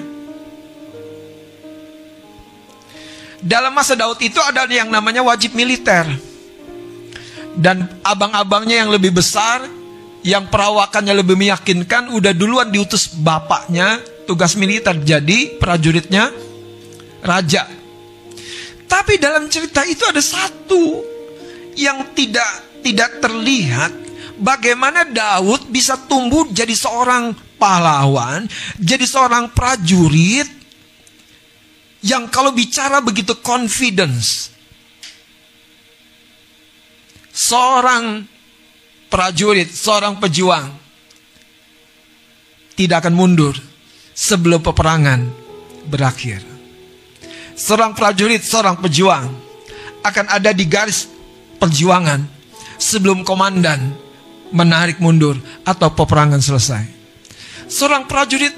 Dalam 3.40 3.72
masa 3.72 3.96
Daud 3.96 4.20
itu 4.20 4.40
ada 4.44 4.68
yang 4.68 4.92
namanya 4.92 5.24
wajib 5.24 5.56
militer. 5.56 6.04
Dan 7.56 7.88
abang-abangnya 8.04 8.84
yang 8.84 8.92
lebih 8.92 9.16
besar, 9.16 9.64
yang 10.20 10.52
perawakannya 10.52 11.16
lebih 11.16 11.40
meyakinkan, 11.40 12.12
udah 12.12 12.36
duluan 12.36 12.68
diutus 12.68 13.08
bapaknya 13.08 14.04
tugas 14.28 14.52
militer. 14.52 14.92
Jadi 15.00 15.56
prajuritnya 15.56 16.28
raja. 17.24 17.64
Tapi 18.84 19.16
dalam 19.16 19.48
cerita 19.48 19.82
itu 19.88 20.04
ada 20.04 20.20
satu 20.20 21.02
yang 21.74 22.14
tidak 22.14 22.78
tidak 22.84 23.18
terlihat 23.18 23.90
bagaimana 24.38 25.08
Daud 25.08 25.72
bisa 25.72 25.96
tumbuh 26.04 26.46
jadi 26.52 26.76
seorang 26.76 27.32
pahlawan, 27.56 28.44
jadi 28.76 29.02
seorang 29.08 29.50
prajurit 29.56 30.46
yang 32.04 32.28
kalau 32.28 32.52
bicara 32.52 33.00
begitu 33.00 33.40
confidence. 33.40 34.52
Seorang 37.34 38.22
prajurit, 39.10 39.66
seorang 39.66 40.22
pejuang 40.22 40.70
tidak 42.78 43.02
akan 43.02 43.14
mundur 43.18 43.58
sebelum 44.14 44.62
peperangan 44.62 45.26
berakhir 45.90 46.53
seorang 47.54 47.94
prajurit, 47.94 48.42
seorang 48.42 48.78
pejuang 48.78 49.26
akan 50.04 50.26
ada 50.28 50.50
di 50.52 50.66
garis 50.68 51.08
perjuangan 51.56 52.20
sebelum 52.76 53.24
komandan 53.24 53.94
menarik 54.54 55.00
mundur 55.00 55.38
atau 55.66 55.90
peperangan 55.90 56.42
selesai. 56.42 56.84
Seorang 57.66 58.04
prajurit 58.04 58.52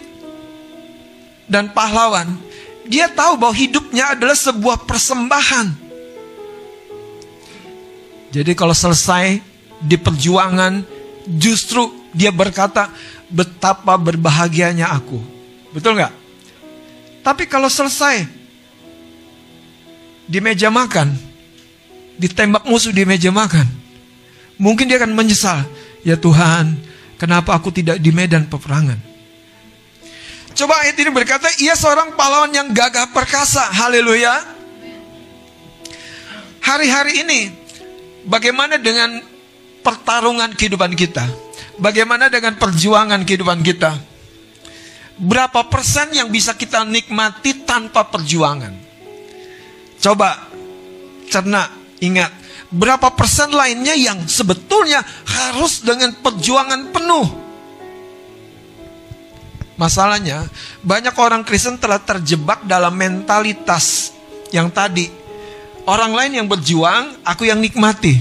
dan 1.46 1.70
pahlawan, 1.70 2.36
dia 2.90 3.06
tahu 3.06 3.38
bahwa 3.38 3.54
hidupnya 3.54 4.12
adalah 4.12 4.34
sebuah 4.34 4.82
persembahan. 4.84 5.86
Jadi 8.34 8.52
kalau 8.52 8.74
selesai 8.74 9.40
di 9.80 9.96
perjuangan, 9.96 10.82
justru 11.38 11.88
dia 12.12 12.34
berkata, 12.34 12.90
betapa 13.30 13.96
berbahagianya 13.96 14.90
aku. 14.92 15.22
Betul 15.72 15.96
nggak? 15.96 16.14
Tapi 17.22 17.44
kalau 17.48 17.66
selesai 17.66 18.35
di 20.26 20.38
meja 20.42 20.68
makan, 20.68 21.14
ditembak 22.18 22.66
musuh 22.66 22.90
di 22.90 23.06
meja 23.06 23.30
makan, 23.30 23.66
mungkin 24.59 24.90
dia 24.90 24.99
akan 24.99 25.14
menyesal. 25.14 25.62
Ya 26.06 26.14
Tuhan, 26.18 26.78
kenapa 27.18 27.54
aku 27.54 27.71
tidak 27.75 27.99
di 27.99 28.11
medan 28.14 28.47
peperangan? 28.47 28.99
Coba 30.56 30.87
ayat 30.87 30.97
ini 30.97 31.11
berkata, 31.12 31.50
ia 31.61 31.76
seorang 31.76 32.16
pahlawan 32.16 32.49
yang 32.54 32.73
gagah 32.73 33.12
perkasa. 33.12 33.61
Haleluya. 33.76 34.56
Hari-hari 36.64 37.23
ini, 37.23 37.40
bagaimana 38.25 38.80
dengan 38.80 39.21
pertarungan 39.85 40.50
kehidupan 40.56 40.97
kita? 40.97 41.28
Bagaimana 41.76 42.33
dengan 42.33 42.56
perjuangan 42.56 43.21
kehidupan 43.28 43.61
kita? 43.61 44.00
Berapa 45.21 45.68
persen 45.68 46.16
yang 46.16 46.33
bisa 46.33 46.56
kita 46.56 46.88
nikmati 46.88 47.66
tanpa 47.68 48.09
perjuangan? 48.09 48.85
Coba 50.00 50.48
cerna, 51.30 51.68
ingat 51.98 52.46
berapa 52.70 53.14
persen 53.14 53.54
lainnya 53.54 53.94
yang 53.94 54.26
sebetulnya 54.26 55.02
harus 55.26 55.82
dengan 55.82 56.14
perjuangan 56.18 56.90
penuh. 56.90 57.26
Masalahnya, 59.76 60.48
banyak 60.80 61.12
orang 61.20 61.44
Kristen 61.44 61.76
telah 61.76 62.00
terjebak 62.00 62.64
dalam 62.64 62.96
mentalitas 62.96 64.08
yang 64.48 64.72
tadi. 64.72 65.12
Orang 65.84 66.16
lain 66.16 66.42
yang 66.42 66.48
berjuang, 66.48 67.20
aku 67.22 67.44
yang 67.44 67.60
nikmati. 67.60 68.16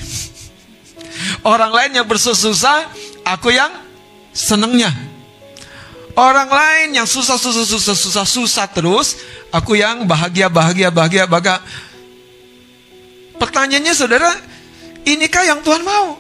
Orang 1.48 1.72
lain 1.72 1.96
yang 1.96 2.06
bersusah, 2.06 2.92
aku 3.24 3.56
yang 3.56 3.72
senengnya. 4.36 4.92
Orang 6.16 6.52
lain 6.52 6.96
yang 6.96 7.08
susah, 7.08 7.40
susah, 7.40 7.64
susah, 7.64 7.96
susah, 7.96 8.26
susah 8.28 8.68
terus, 8.72 9.20
Aku 9.56 9.80
yang 9.80 10.04
bahagia, 10.04 10.52
bahagia, 10.52 10.92
bahagia, 10.92 11.24
bahagia. 11.24 11.64
Pertanyaannya 13.40 13.94
saudara, 13.96 14.36
inikah 15.08 15.48
yang 15.48 15.64
Tuhan 15.64 15.80
mau? 15.80 16.20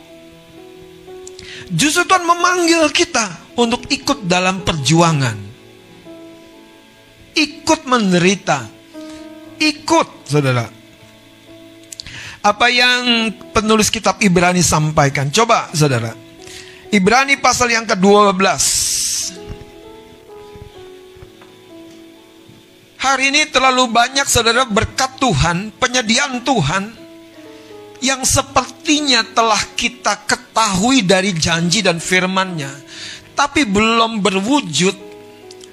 Justru 1.68 2.08
Tuhan 2.08 2.24
memanggil 2.24 2.88
kita 2.96 3.60
untuk 3.60 3.84
ikut 3.92 4.24
dalam 4.24 4.64
perjuangan. 4.64 5.36
Ikut 7.36 7.82
menderita. 7.84 8.72
Ikut, 9.60 10.32
saudara. 10.32 10.72
Apa 12.40 12.72
yang 12.72 13.34
penulis 13.52 13.92
kitab 13.92 14.24
Ibrani 14.24 14.64
sampaikan. 14.64 15.28
Coba, 15.28 15.68
saudara. 15.76 16.16
Ibrani 16.88 17.36
pasal 17.42 17.74
yang 17.74 17.84
ke-12. 17.84 18.85
Hari 23.06 23.30
ini 23.30 23.46
terlalu 23.54 23.86
banyak 23.94 24.26
saudara 24.26 24.66
berkat 24.66 25.22
Tuhan, 25.22 25.70
penyediaan 25.78 26.42
Tuhan 26.42 26.90
yang 28.02 28.26
sepertinya 28.26 29.22
telah 29.30 29.62
kita 29.78 30.26
ketahui 30.26 31.06
dari 31.06 31.30
janji 31.38 31.86
dan 31.86 32.02
firman-Nya, 32.02 32.74
tapi 33.38 33.62
belum 33.62 34.26
berwujud 34.26 34.98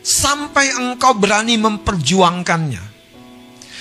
sampai 0.04 0.76
engkau 0.76 1.16
berani 1.16 1.56
memperjuangkannya. 1.56 2.84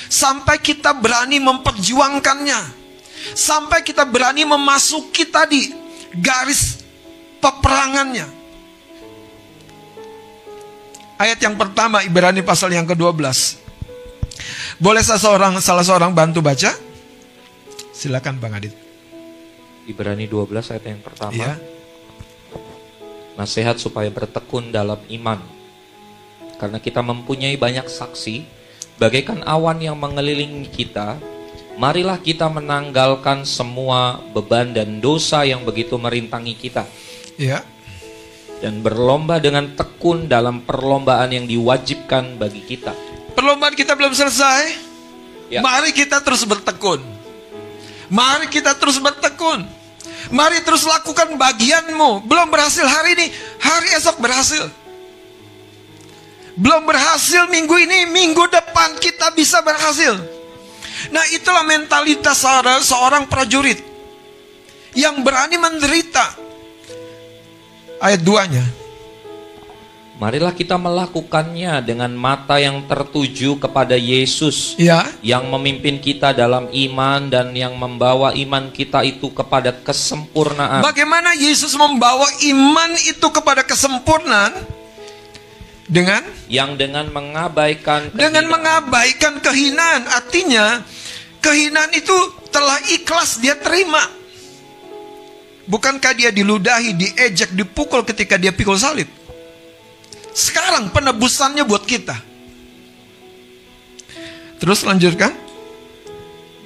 Sampai 0.07 0.63
kita 0.63 0.95
berani 0.95 1.43
memperjuangkannya. 1.43 2.61
Sampai 3.35 3.83
kita 3.83 4.07
berani 4.07 4.47
memasuki 4.47 5.27
tadi 5.27 5.75
garis 6.15 6.79
peperangannya. 7.43 8.40
Ayat 11.21 11.37
yang 11.37 11.53
pertama 11.53 12.01
Ibrani 12.01 12.41
pasal 12.41 12.73
yang 12.73 12.89
ke-12. 12.89 13.21
Boleh 14.81 15.05
seseorang 15.05 15.53
salah 15.61 15.85
seorang 15.85 16.17
bantu 16.17 16.41
baca? 16.41 16.73
Silakan 17.93 18.41
Bang 18.41 18.57
Adit. 18.57 18.73
Ibrani 19.85 20.25
12 20.25 20.49
ayat 20.73 20.81
yang 20.81 20.97
pertama. 21.05 21.37
Ya. 21.37 21.61
Nasihat 23.37 23.77
supaya 23.77 24.09
bertekun 24.09 24.73
dalam 24.73 24.97
iman. 25.13 25.37
Karena 26.57 26.81
kita 26.81 27.05
mempunyai 27.05 27.53
banyak 27.53 27.85
saksi, 27.85 28.41
bagaikan 28.97 29.45
awan 29.45 29.77
yang 29.77 30.01
mengelilingi 30.01 30.73
kita, 30.73 31.21
marilah 31.77 32.17
kita 32.17 32.49
menanggalkan 32.49 33.45
semua 33.45 34.17
beban 34.33 34.73
dan 34.73 34.97
dosa 34.97 35.45
yang 35.45 35.61
begitu 35.61 36.01
merintangi 36.01 36.57
kita. 36.57 36.89
Ya 37.37 37.61
dan 38.61 38.85
berlomba 38.85 39.41
dengan 39.41 39.73
tekun 39.73 40.29
dalam 40.29 40.61
perlombaan 40.61 41.33
yang 41.33 41.49
diwajibkan 41.49 42.37
bagi 42.37 42.61
kita. 42.61 42.93
Perlombaan 43.33 43.73
kita 43.73 43.97
belum 43.97 44.13
selesai. 44.13 44.61
Ya. 45.49 45.65
Mari 45.65 45.91
kita 45.91 46.21
terus 46.21 46.45
bertekun. 46.45 47.01
Mari 48.13 48.47
kita 48.53 48.77
terus 48.77 49.01
bertekun. 49.01 49.65
Mari 50.29 50.61
terus 50.61 50.85
lakukan 50.85 51.33
bagianmu. 51.35 52.23
Belum 52.29 52.47
berhasil 52.53 52.85
hari 52.85 53.17
ini, 53.17 53.27
hari 53.57 53.89
esok 53.97 54.21
berhasil. 54.21 54.69
Belum 56.53 56.85
berhasil 56.85 57.49
minggu 57.49 57.75
ini, 57.81 58.05
minggu 58.13 58.45
depan 58.45 59.01
kita 59.01 59.33
bisa 59.33 59.65
berhasil. 59.65 60.13
Nah 61.09 61.25
itulah 61.33 61.65
mentalitas 61.65 62.45
seorang 62.85 63.25
prajurit 63.25 63.81
yang 64.93 65.25
berani 65.25 65.57
menderita 65.57 66.50
ayat 68.01 68.21
2-nya. 68.25 68.65
Marilah 70.21 70.53
kita 70.53 70.77
melakukannya 70.77 71.81
dengan 71.81 72.13
mata 72.13 72.61
yang 72.61 72.85
tertuju 72.85 73.57
kepada 73.57 73.97
Yesus 73.97 74.77
ya. 74.77 75.01
yang 75.25 75.49
memimpin 75.49 75.97
kita 75.97 76.29
dalam 76.29 76.69
iman 76.69 77.25
dan 77.25 77.49
yang 77.57 77.73
membawa 77.73 78.29
iman 78.37 78.69
kita 78.69 79.01
itu 79.01 79.33
kepada 79.33 79.73
kesempurnaan. 79.81 80.85
Bagaimana 80.85 81.33
Yesus 81.33 81.73
membawa 81.73 82.29
iman 82.53 82.93
itu 83.01 83.27
kepada 83.33 83.65
kesempurnaan? 83.65 84.53
Dengan 85.89 86.21
yang 86.45 86.77
dengan 86.77 87.09
mengabaikan 87.09 88.13
kehinaan. 88.13 88.21
dengan 88.21 88.45
mengabaikan 88.47 89.33
kehinaan 89.43 90.07
artinya 90.07 90.85
kehinaan 91.43 91.91
itu 91.97 92.15
telah 92.47 92.79
ikhlas 92.95 93.43
dia 93.43 93.59
terima 93.59 94.20
Bukankah 95.71 96.11
dia 96.11 96.35
diludahi, 96.35 96.91
diejek, 96.91 97.55
dipukul 97.55 98.03
ketika 98.03 98.35
dia 98.35 98.51
pikul 98.51 98.75
salib? 98.75 99.07
Sekarang 100.35 100.91
penebusannya 100.91 101.63
buat 101.63 101.87
kita. 101.87 102.19
Terus 104.59 104.83
lanjutkan. 104.83 105.31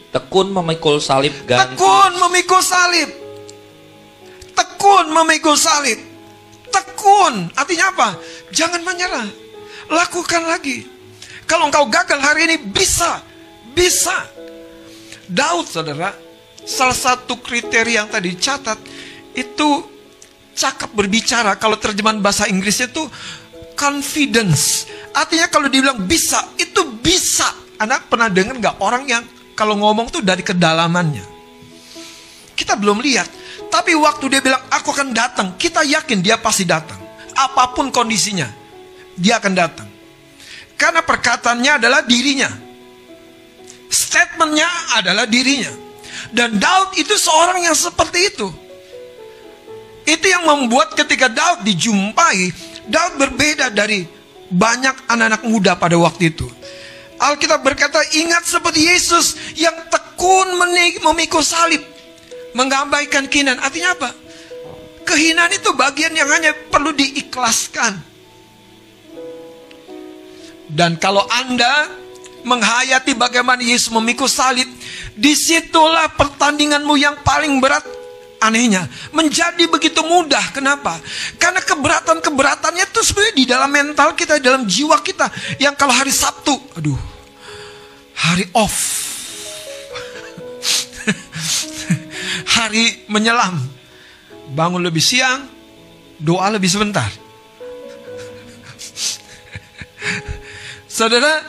Tekun 0.10 0.50
memikul 0.50 0.98
salib 0.98 1.38
ganti. 1.46 1.78
Tekun 1.78 2.12
memikul 2.18 2.62
salib. 2.66 3.10
Tekun 4.58 5.06
memikul 5.14 5.54
salib. 5.54 6.02
Tekun. 6.74 7.54
Artinya 7.54 7.94
apa? 7.94 8.10
Jangan 8.50 8.82
menyerah. 8.82 9.28
Lakukan 9.86 10.50
lagi. 10.50 10.82
Kalau 11.46 11.70
engkau 11.70 11.86
gagal 11.94 12.18
hari 12.18 12.50
ini 12.50 12.58
bisa. 12.58 13.22
Bisa. 13.78 14.18
Daud 15.30 15.70
saudara. 15.70 16.10
Salah 16.66 16.98
satu 16.98 17.38
kriteria 17.38 18.02
yang 18.02 18.10
tadi 18.10 18.34
dicatat 18.34 18.95
itu 19.36 19.70
cakap 20.56 20.90
berbicara. 20.96 21.60
Kalau 21.60 21.76
terjemahan 21.76 22.24
bahasa 22.24 22.48
Inggrisnya 22.48 22.88
itu 22.90 23.04
confidence. 23.76 24.88
Artinya 25.12 25.52
kalau 25.52 25.68
dibilang 25.68 26.00
bisa, 26.08 26.42
itu 26.56 26.82
bisa. 27.04 27.48
Anak 27.76 28.08
pernah 28.08 28.32
dengar 28.32 28.56
nggak 28.56 28.78
orang 28.80 29.04
yang 29.04 29.24
kalau 29.54 29.76
ngomong 29.80 30.08
tuh 30.12 30.24
dari 30.24 30.42
kedalamannya. 30.42 31.24
Kita 32.56 32.80
belum 32.80 33.04
lihat. 33.04 33.28
Tapi 33.68 33.92
waktu 34.00 34.32
dia 34.32 34.40
bilang, 34.40 34.64
aku 34.72 34.96
akan 34.96 35.12
datang. 35.12 35.48
Kita 35.60 35.84
yakin 35.84 36.24
dia 36.24 36.40
pasti 36.40 36.64
datang. 36.64 36.96
Apa 37.36 37.76
pun 37.76 37.92
kondisinya, 37.92 38.48
dia 39.20 39.44
akan 39.44 39.52
datang. 39.52 39.88
Karena 40.80 41.04
perkataannya 41.04 41.72
adalah 41.84 42.00
dirinya. 42.08 42.48
Statementnya 43.92 44.68
adalah 44.96 45.28
dirinya. 45.28 45.72
Dan 46.32 46.56
Daud 46.60 46.96
itu 46.96 47.16
seorang 47.20 47.64
yang 47.64 47.76
seperti 47.76 48.32
itu. 48.32 48.48
Itu 50.06 50.26
yang 50.30 50.46
membuat 50.46 50.94
ketika 50.94 51.26
Daud 51.26 51.66
dijumpai, 51.66 52.54
Daud 52.86 53.18
berbeda 53.18 53.74
dari 53.74 54.06
banyak 54.54 55.10
anak-anak 55.10 55.42
muda 55.50 55.74
pada 55.74 55.98
waktu 55.98 56.30
itu. 56.30 56.46
Alkitab 57.18 57.66
berkata, 57.66 57.98
ingat 58.14 58.46
seperti 58.46 58.86
Yesus 58.86 59.58
yang 59.58 59.74
tekun 59.90 60.56
memikul 61.02 61.42
salib. 61.42 61.82
Mengabaikan 62.56 63.28
kinan. 63.28 63.60
Artinya 63.60 63.98
apa? 63.98 64.10
Kehinaan 65.04 65.52
itu 65.52 65.76
bagian 65.76 66.16
yang 66.16 66.30
hanya 66.32 66.56
perlu 66.72 66.96
diikhlaskan. 66.96 68.00
Dan 70.72 70.98
kalau 70.98 71.24
Anda 71.30 71.88
menghayati 72.46 73.18
bagaimana 73.18 73.64
Yesus 73.64 73.92
memikul 73.92 74.30
salib, 74.30 74.68
di 75.16 75.34
situlah 75.34 76.12
pertandinganmu 76.14 76.96
yang 77.00 77.16
paling 77.24 77.64
berat 77.64 77.84
anehnya 78.42 78.88
menjadi 79.16 79.66
begitu 79.70 80.02
mudah. 80.04 80.52
Kenapa? 80.52 81.00
Karena 81.40 81.62
keberatan-keberatannya 81.64 82.84
itu 82.88 83.02
sebenarnya 83.04 83.36
di 83.36 83.46
dalam 83.46 83.70
mental 83.72 84.16
kita, 84.18 84.40
di 84.40 84.46
dalam 84.46 84.64
jiwa 84.68 85.00
kita. 85.00 85.30
Yang 85.62 85.76
kalau 85.80 85.94
hari 85.96 86.12
Sabtu, 86.12 86.56
aduh, 86.76 87.00
hari 88.18 88.46
off, 88.54 88.76
hari 92.60 93.06
menyelam, 93.08 93.62
bangun 94.52 94.84
lebih 94.84 95.02
siang, 95.02 95.48
doa 96.20 96.50
lebih 96.52 96.68
sebentar. 96.68 97.08
Saudara, 100.96 101.44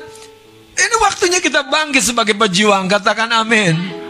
ini 0.76 0.94
waktunya 1.00 1.40
kita 1.40 1.64
bangkit 1.66 2.02
sebagai 2.02 2.34
pejuang. 2.36 2.90
Katakan 2.90 3.32
amin. 3.32 4.05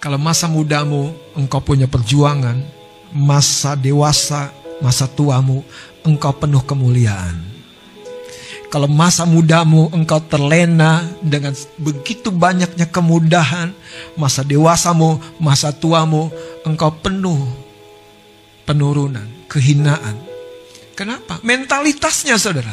Kalau 0.00 0.16
masa 0.16 0.48
mudamu 0.48 1.12
engkau 1.36 1.60
punya 1.60 1.84
perjuangan, 1.84 2.56
masa 3.12 3.76
dewasa, 3.76 4.48
masa 4.80 5.04
tuamu 5.04 5.60
engkau 6.08 6.32
penuh 6.32 6.64
kemuliaan. 6.64 7.36
Kalau 8.72 8.88
masa 8.88 9.28
mudamu 9.28 9.92
engkau 9.92 10.24
terlena 10.24 11.04
dengan 11.20 11.52
begitu 11.76 12.32
banyaknya 12.32 12.88
kemudahan, 12.88 13.76
masa 14.16 14.40
dewasamu, 14.40 15.20
masa 15.36 15.68
tuamu 15.68 16.32
engkau 16.64 16.96
penuh 16.96 17.44
penurunan, 18.64 19.28
kehinaan. 19.52 20.16
Kenapa? 20.96 21.44
Mentalitasnya 21.44 22.40
saudara. 22.40 22.72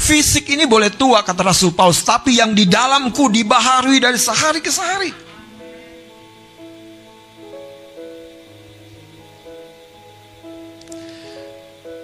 Fisik 0.00 0.48
ini 0.48 0.64
boleh 0.64 0.88
tua 0.88 1.20
kata 1.20 1.52
Rasul 1.52 1.76
Paulus, 1.76 2.00
tapi 2.00 2.40
yang 2.40 2.56
di 2.56 2.64
dalamku 2.64 3.28
dibaharui 3.28 4.00
dari 4.00 4.16
sehari 4.16 4.64
ke 4.64 4.72
sehari. 4.72 5.31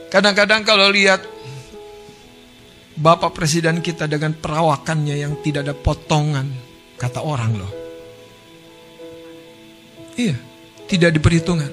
Kadang-kadang 0.08 0.64
kalau 0.64 0.88
lihat 0.88 1.20
Bapak 2.98 3.30
Presiden 3.36 3.78
kita 3.84 4.10
dengan 4.10 4.34
perawakannya 4.34 5.14
yang 5.20 5.38
tidak 5.44 5.68
ada 5.68 5.74
potongan, 5.76 6.48
kata 6.98 7.22
orang 7.22 7.52
loh. 7.54 7.72
Iya, 10.18 10.34
tidak 10.90 11.14
diperhitungkan. 11.14 11.70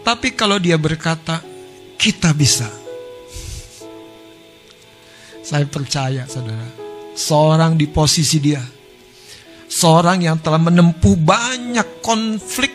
Tapi 0.00 0.32
kalau 0.32 0.56
dia 0.56 0.80
berkata, 0.80 1.44
kita 2.00 2.32
bisa. 2.32 2.70
Saya 5.44 5.68
percaya 5.68 6.24
saudara, 6.24 6.64
seorang 7.12 7.76
di 7.76 7.84
posisi 7.84 8.40
dia, 8.40 8.64
seorang 9.68 10.24
yang 10.24 10.40
telah 10.40 10.58
menempuh 10.58 11.20
banyak 11.20 12.00
konflik, 12.00 12.72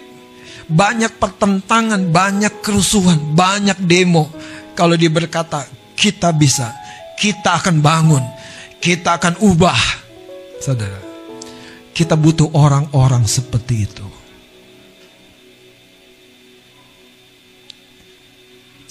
banyak 0.70 1.18
pertentangan, 1.18 2.14
banyak 2.14 2.62
kerusuhan, 2.62 3.34
banyak 3.34 3.80
demo. 3.90 4.30
Kalau 4.74 4.96
dia 4.96 5.12
berkata, 5.12 5.68
kita 5.94 6.34
bisa, 6.34 6.74
kita 7.20 7.62
akan 7.62 7.84
bangun, 7.84 8.24
kita 8.82 9.22
akan 9.22 9.38
ubah. 9.46 9.82
Saudara, 10.58 10.98
kita 11.94 12.18
butuh 12.18 12.50
orang-orang 12.56 13.28
seperti 13.30 13.86
itu. 13.86 14.06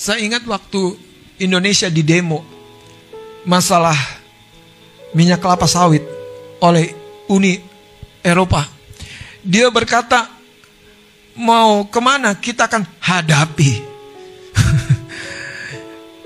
Saya 0.01 0.25
ingat 0.25 0.49
waktu 0.49 0.97
Indonesia 1.45 1.93
di 1.93 2.01
demo 2.01 2.41
masalah 3.45 3.97
minyak 5.13 5.45
kelapa 5.45 5.69
sawit 5.69 6.01
oleh 6.65 6.93
Uni 7.29 7.61
Eropa. 8.25 8.65
Dia 9.45 9.69
berkata, 9.69 10.29
mau 11.37 11.85
ke 11.89 12.01
mana 12.01 12.37
kita 12.37 12.69
akan 12.69 12.85
hadapi. 13.01 13.90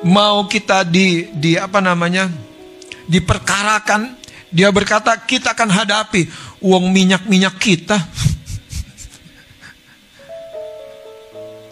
Mau 0.04 0.44
kita 0.44 0.84
di 0.84 1.32
di 1.32 1.56
apa 1.56 1.80
namanya 1.80 2.28
diperkarakan, 3.08 4.14
dia 4.52 4.68
berkata 4.70 5.16
kita 5.16 5.56
akan 5.56 5.72
hadapi 5.72 6.28
uang 6.60 6.92
minyak-minyak 6.92 7.56
kita. 7.56 7.96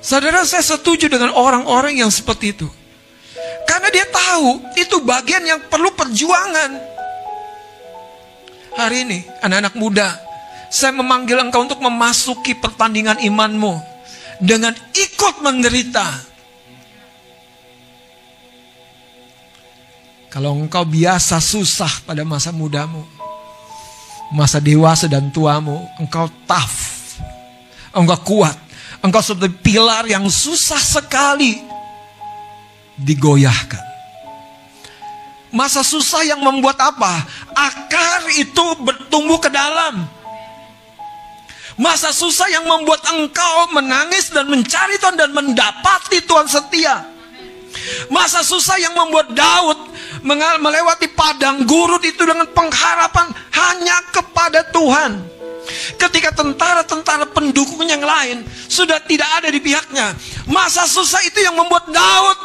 Saudara 0.02 0.42
saya 0.48 0.64
setuju 0.64 1.06
dengan 1.12 1.30
orang-orang 1.36 2.00
yang 2.00 2.10
seperti 2.10 2.56
itu. 2.56 2.68
Karena 3.68 3.88
dia 3.88 4.04
tahu 4.10 4.60
itu 4.74 4.98
bagian 5.04 5.46
yang 5.46 5.60
perlu 5.70 5.94
perjuangan. 5.94 6.90
Hari 8.72 9.04
ini 9.04 9.22
anak-anak 9.44 9.76
muda, 9.76 10.08
saya 10.72 10.96
memanggil 10.96 11.36
engkau 11.36 11.62
untuk 11.68 11.78
memasuki 11.84 12.56
pertandingan 12.56 13.20
imanmu 13.20 13.76
dengan 14.40 14.72
ikut 14.96 15.44
menderita. 15.44 16.31
Kalau 20.32 20.56
engkau 20.56 20.80
biasa 20.88 21.44
susah 21.44 22.08
pada 22.08 22.24
masa 22.24 22.48
mudamu, 22.56 23.04
masa 24.32 24.64
dewasa 24.64 25.04
dan 25.04 25.28
tuamu, 25.28 25.76
engkau 26.00 26.24
tough, 26.48 27.12
engkau 27.92 28.16
kuat, 28.24 28.56
engkau 29.04 29.20
seperti 29.20 29.52
pilar 29.60 30.08
yang 30.08 30.24
susah 30.32 30.80
sekali 30.80 31.60
digoyahkan. 32.96 33.84
Masa 35.52 35.84
susah 35.84 36.24
yang 36.24 36.40
membuat 36.40 36.80
apa? 36.80 37.28
Akar 37.52 38.24
itu 38.32 38.72
bertumbuh 38.80 39.36
ke 39.36 39.52
dalam. 39.52 40.08
Masa 41.76 42.08
susah 42.08 42.48
yang 42.48 42.64
membuat 42.64 43.04
engkau 43.04 43.68
menangis 43.76 44.32
dan 44.32 44.48
mencari 44.48 44.96
Tuhan 44.96 45.20
dan 45.20 45.28
mendapati 45.36 46.24
Tuhan 46.24 46.48
setia. 46.48 47.04
Masa 48.08 48.40
susah 48.40 48.80
yang 48.80 48.96
membuat 48.96 49.36
Daud 49.36 49.81
melewati 50.22 51.10
padang 51.12 51.66
gurun 51.66 52.02
itu 52.02 52.22
dengan 52.22 52.46
pengharapan 52.50 53.30
hanya 53.52 53.96
kepada 54.14 54.62
Tuhan. 54.70 55.30
Ketika 55.94 56.34
tentara-tentara 56.34 57.30
pendukung 57.30 57.86
yang 57.86 58.02
lain 58.02 58.42
sudah 58.66 58.98
tidak 59.06 59.30
ada 59.38 59.48
di 59.50 59.62
pihaknya. 59.62 60.14
Masa 60.50 60.86
susah 60.90 61.22
itu 61.22 61.38
yang 61.38 61.54
membuat 61.54 61.86
Daud 61.86 62.38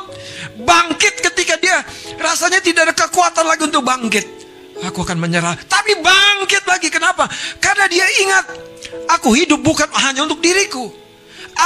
bangkit 0.62 1.22
ketika 1.32 1.58
dia 1.58 1.82
rasanya 2.22 2.62
tidak 2.62 2.90
ada 2.90 2.96
kekuatan 2.98 3.46
lagi 3.46 3.66
untuk 3.66 3.82
bangkit. 3.86 4.26
Aku 4.86 5.02
akan 5.02 5.18
menyerah. 5.18 5.58
Tapi 5.66 5.98
bangkit 5.98 6.64
lagi. 6.70 6.94
Kenapa? 6.94 7.26
Karena 7.58 7.90
dia 7.90 8.06
ingat. 8.22 8.46
Aku 9.18 9.34
hidup 9.34 9.58
bukan 9.66 9.90
hanya 10.06 10.30
untuk 10.30 10.38
diriku. 10.38 10.94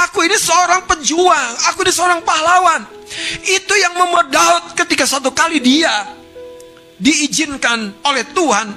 Aku 0.08 0.24
ini 0.24 0.36
seorang 0.36 0.88
pejuang. 0.88 1.50
Aku 1.72 1.84
ini 1.84 1.92
seorang 1.92 2.20
pahlawan. 2.24 2.84
Itu 3.44 3.76
yang 3.76 3.96
membuat 3.96 4.32
Daud 4.32 4.64
ketika 4.72 5.04
satu 5.04 5.28
kali 5.32 5.60
dia 5.60 6.08
diizinkan 6.96 7.92
oleh 8.06 8.24
Tuhan. 8.32 8.68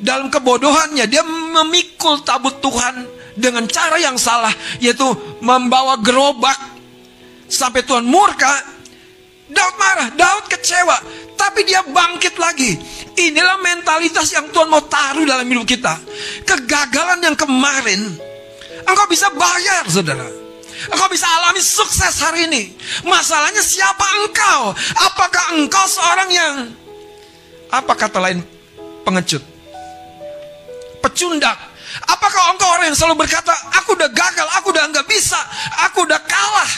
Dalam 0.00 0.32
kebodohannya 0.32 1.04
dia 1.08 1.24
memikul 1.24 2.24
tabut 2.24 2.60
Tuhan 2.60 3.04
dengan 3.36 3.64
cara 3.64 3.96
yang 3.96 4.20
salah. 4.20 4.52
Yaitu 4.80 5.08
membawa 5.40 5.96
gerobak. 6.00 6.56
Sampai 7.50 7.82
Tuhan 7.82 8.06
murka 8.06 8.80
Daud 9.50 9.74
marah, 9.76 10.08
Daud 10.14 10.46
kecewa, 10.46 10.96
tapi 11.34 11.66
dia 11.66 11.82
bangkit 11.82 12.38
lagi. 12.38 12.78
Inilah 13.18 13.58
mentalitas 13.58 14.30
yang 14.30 14.46
Tuhan 14.54 14.70
mau 14.70 14.80
taruh 14.86 15.26
dalam 15.26 15.42
hidup 15.42 15.66
kita. 15.66 15.98
Kegagalan 16.46 17.18
yang 17.18 17.34
kemarin, 17.34 18.14
engkau 18.86 19.06
bisa 19.10 19.28
bayar, 19.32 19.84
saudara. 19.88 20.26
Engkau 20.88 21.08
bisa 21.12 21.28
alami 21.28 21.60
sukses 21.60 22.24
hari 22.24 22.48
ini. 22.48 22.72
Masalahnya 23.04 23.60
siapa 23.60 24.06
engkau? 24.24 24.72
Apakah 24.96 25.44
engkau 25.60 25.84
seorang 25.84 26.30
yang 26.32 26.54
apa 27.68 27.92
kata 27.92 28.18
lain 28.18 28.40
pengecut? 29.04 29.44
Pecundak. 31.04 31.56
Apakah 32.06 32.54
engkau 32.54 32.68
orang 32.70 32.92
yang 32.92 32.96
selalu 32.96 33.26
berkata, 33.26 33.52
aku 33.76 33.98
udah 33.98 34.08
gagal, 34.08 34.46
aku 34.56 34.70
udah 34.72 34.84
nggak 34.88 35.06
bisa, 35.10 35.36
aku 35.84 36.06
udah 36.06 36.20
kalah. 36.22 36.72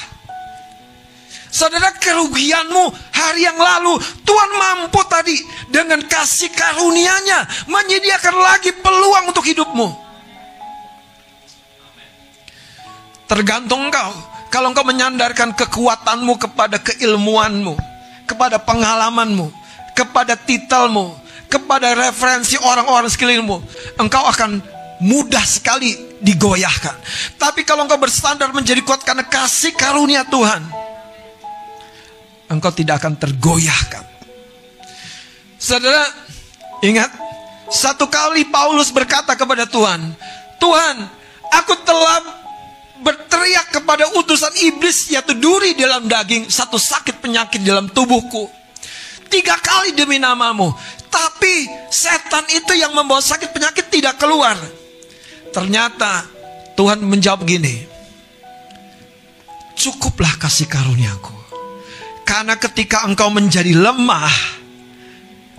Saudara 1.52 1.92
kerugianmu 2.00 3.12
hari 3.12 3.44
yang 3.44 3.60
lalu 3.60 4.00
Tuhan 4.24 4.50
mampu 4.56 5.04
tadi 5.04 5.36
dengan 5.68 6.00
kasih 6.08 6.48
karunia-Nya 6.48 7.68
menyediakan 7.68 8.40
lagi 8.40 8.72
peluang 8.80 9.28
untuk 9.28 9.44
hidupmu. 9.44 10.11
Tergantung 13.32 13.88
engkau. 13.88 14.12
Kalau 14.52 14.68
engkau 14.68 14.84
menyandarkan 14.84 15.56
kekuatanmu 15.56 16.36
kepada 16.36 16.76
keilmuanmu, 16.76 17.72
kepada 18.28 18.60
pengalamanmu, 18.60 19.48
kepada 19.96 20.36
titelmu, 20.36 21.16
kepada 21.48 21.96
referensi 21.96 22.60
orang-orang 22.60 23.08
sekelilingmu, 23.08 23.56
engkau 23.96 24.28
akan 24.28 24.60
mudah 25.00 25.40
sekali 25.48 26.20
digoyahkan. 26.20 26.92
Tapi 27.40 27.64
kalau 27.64 27.88
engkau 27.88 27.96
bersandar 27.96 28.52
menjadi 28.52 28.84
kuat 28.84 29.00
karena 29.00 29.24
kasih 29.24 29.72
karunia 29.72 30.28
Tuhan, 30.28 30.60
engkau 32.52 32.68
tidak 32.68 33.00
akan 33.00 33.16
tergoyahkan. 33.16 34.04
Saudara, 35.56 36.04
ingat, 36.84 37.08
satu 37.72 38.12
kali 38.12 38.44
Paulus 38.52 38.92
berkata 38.92 39.32
kepada 39.32 39.64
Tuhan, 39.64 40.12
Tuhan, 40.60 40.96
aku 41.48 41.72
telah 41.80 42.41
berteriak 43.02 43.74
kepada 43.74 44.06
utusan 44.16 44.54
iblis 44.62 45.10
yaitu 45.10 45.34
duri 45.36 45.74
dalam 45.74 46.06
daging, 46.06 46.48
satu 46.48 46.78
sakit 46.78 47.18
penyakit 47.18 47.60
dalam 47.60 47.90
tubuhku. 47.90 48.48
Tiga 49.28 49.58
kali 49.58 49.92
demi 49.92 50.22
namamu. 50.22 50.72
Tapi 51.12 51.68
setan 51.92 52.48
itu 52.48 52.72
yang 52.72 52.96
membawa 52.96 53.20
sakit 53.20 53.52
penyakit 53.52 53.92
tidak 53.92 54.16
keluar. 54.16 54.56
Ternyata 55.52 56.24
Tuhan 56.72 57.04
menjawab 57.04 57.44
gini. 57.44 57.84
Cukuplah 59.76 60.40
kasih 60.40 60.68
karuniaku. 60.68 61.36
Karena 62.24 62.56
ketika 62.56 63.04
engkau 63.04 63.28
menjadi 63.28 63.76
lemah, 63.76 64.32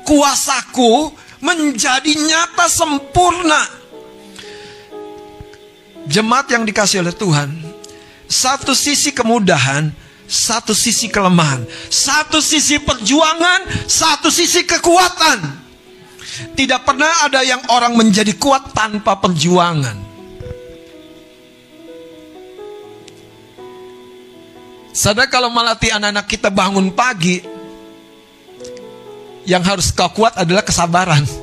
kuasaku 0.08 1.14
menjadi 1.44 2.14
nyata 2.18 2.66
sempurna. 2.72 3.83
Jemaat 6.04 6.52
yang 6.52 6.68
dikasih 6.68 7.00
oleh 7.00 7.16
Tuhan, 7.16 7.50
satu 8.28 8.76
sisi 8.76 9.16
kemudahan, 9.16 9.88
satu 10.28 10.76
sisi 10.76 11.08
kelemahan, 11.08 11.64
satu 11.88 12.44
sisi 12.44 12.82
perjuangan, 12.82 13.88
satu 13.88 14.28
sisi 14.28 14.68
kekuatan. 14.68 15.64
Tidak 16.58 16.82
pernah 16.82 17.30
ada 17.30 17.46
yang 17.46 17.62
orang 17.70 17.94
menjadi 17.94 18.34
kuat 18.36 18.74
tanpa 18.74 19.22
perjuangan. 19.22 19.96
Sadar 24.94 25.26
kalau 25.26 25.50
melatih 25.50 25.90
anak-anak 25.90 26.26
kita 26.30 26.54
bangun 26.54 26.94
pagi, 26.94 27.42
yang 29.44 29.62
harus 29.62 29.92
kau 29.92 30.10
kuat 30.12 30.36
adalah 30.40 30.64
kesabaran. 30.66 31.43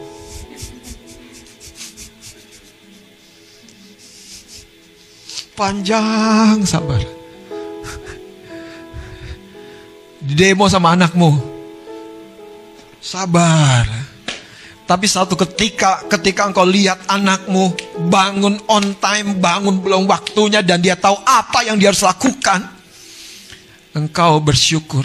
Panjang 5.60 6.64
sabar. 6.64 7.04
Demo 10.24 10.64
sama 10.72 10.96
anakmu. 10.96 11.36
Sabar. 12.96 13.84
Tapi 14.88 15.04
satu 15.04 15.36
ketika 15.36 16.08
ketika 16.08 16.48
engkau 16.48 16.64
lihat 16.64 17.04
anakmu 17.12 17.76
bangun 18.08 18.56
on 18.72 18.96
time, 19.04 19.36
bangun 19.36 19.84
belum 19.84 20.08
waktunya 20.08 20.64
dan 20.64 20.80
dia 20.80 20.96
tahu 20.96 21.20
apa 21.28 21.68
yang 21.68 21.76
dia 21.76 21.92
harus 21.92 22.08
lakukan 22.08 22.64
engkau 23.92 24.40
bersyukur. 24.40 25.04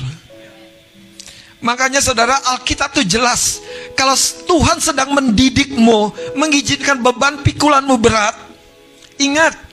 Makanya 1.59 1.99
saudara 1.99 2.37
Alkitab 2.53 2.93
itu 2.93 3.17
jelas 3.17 3.57
Kalau 3.97 4.13
Tuhan 4.45 4.77
sedang 4.77 5.17
mendidikmu 5.17 6.13
Mengizinkan 6.37 7.01
beban 7.01 7.41
pikulanmu 7.41 7.95
berat 7.97 8.37
Ingat 9.17 9.64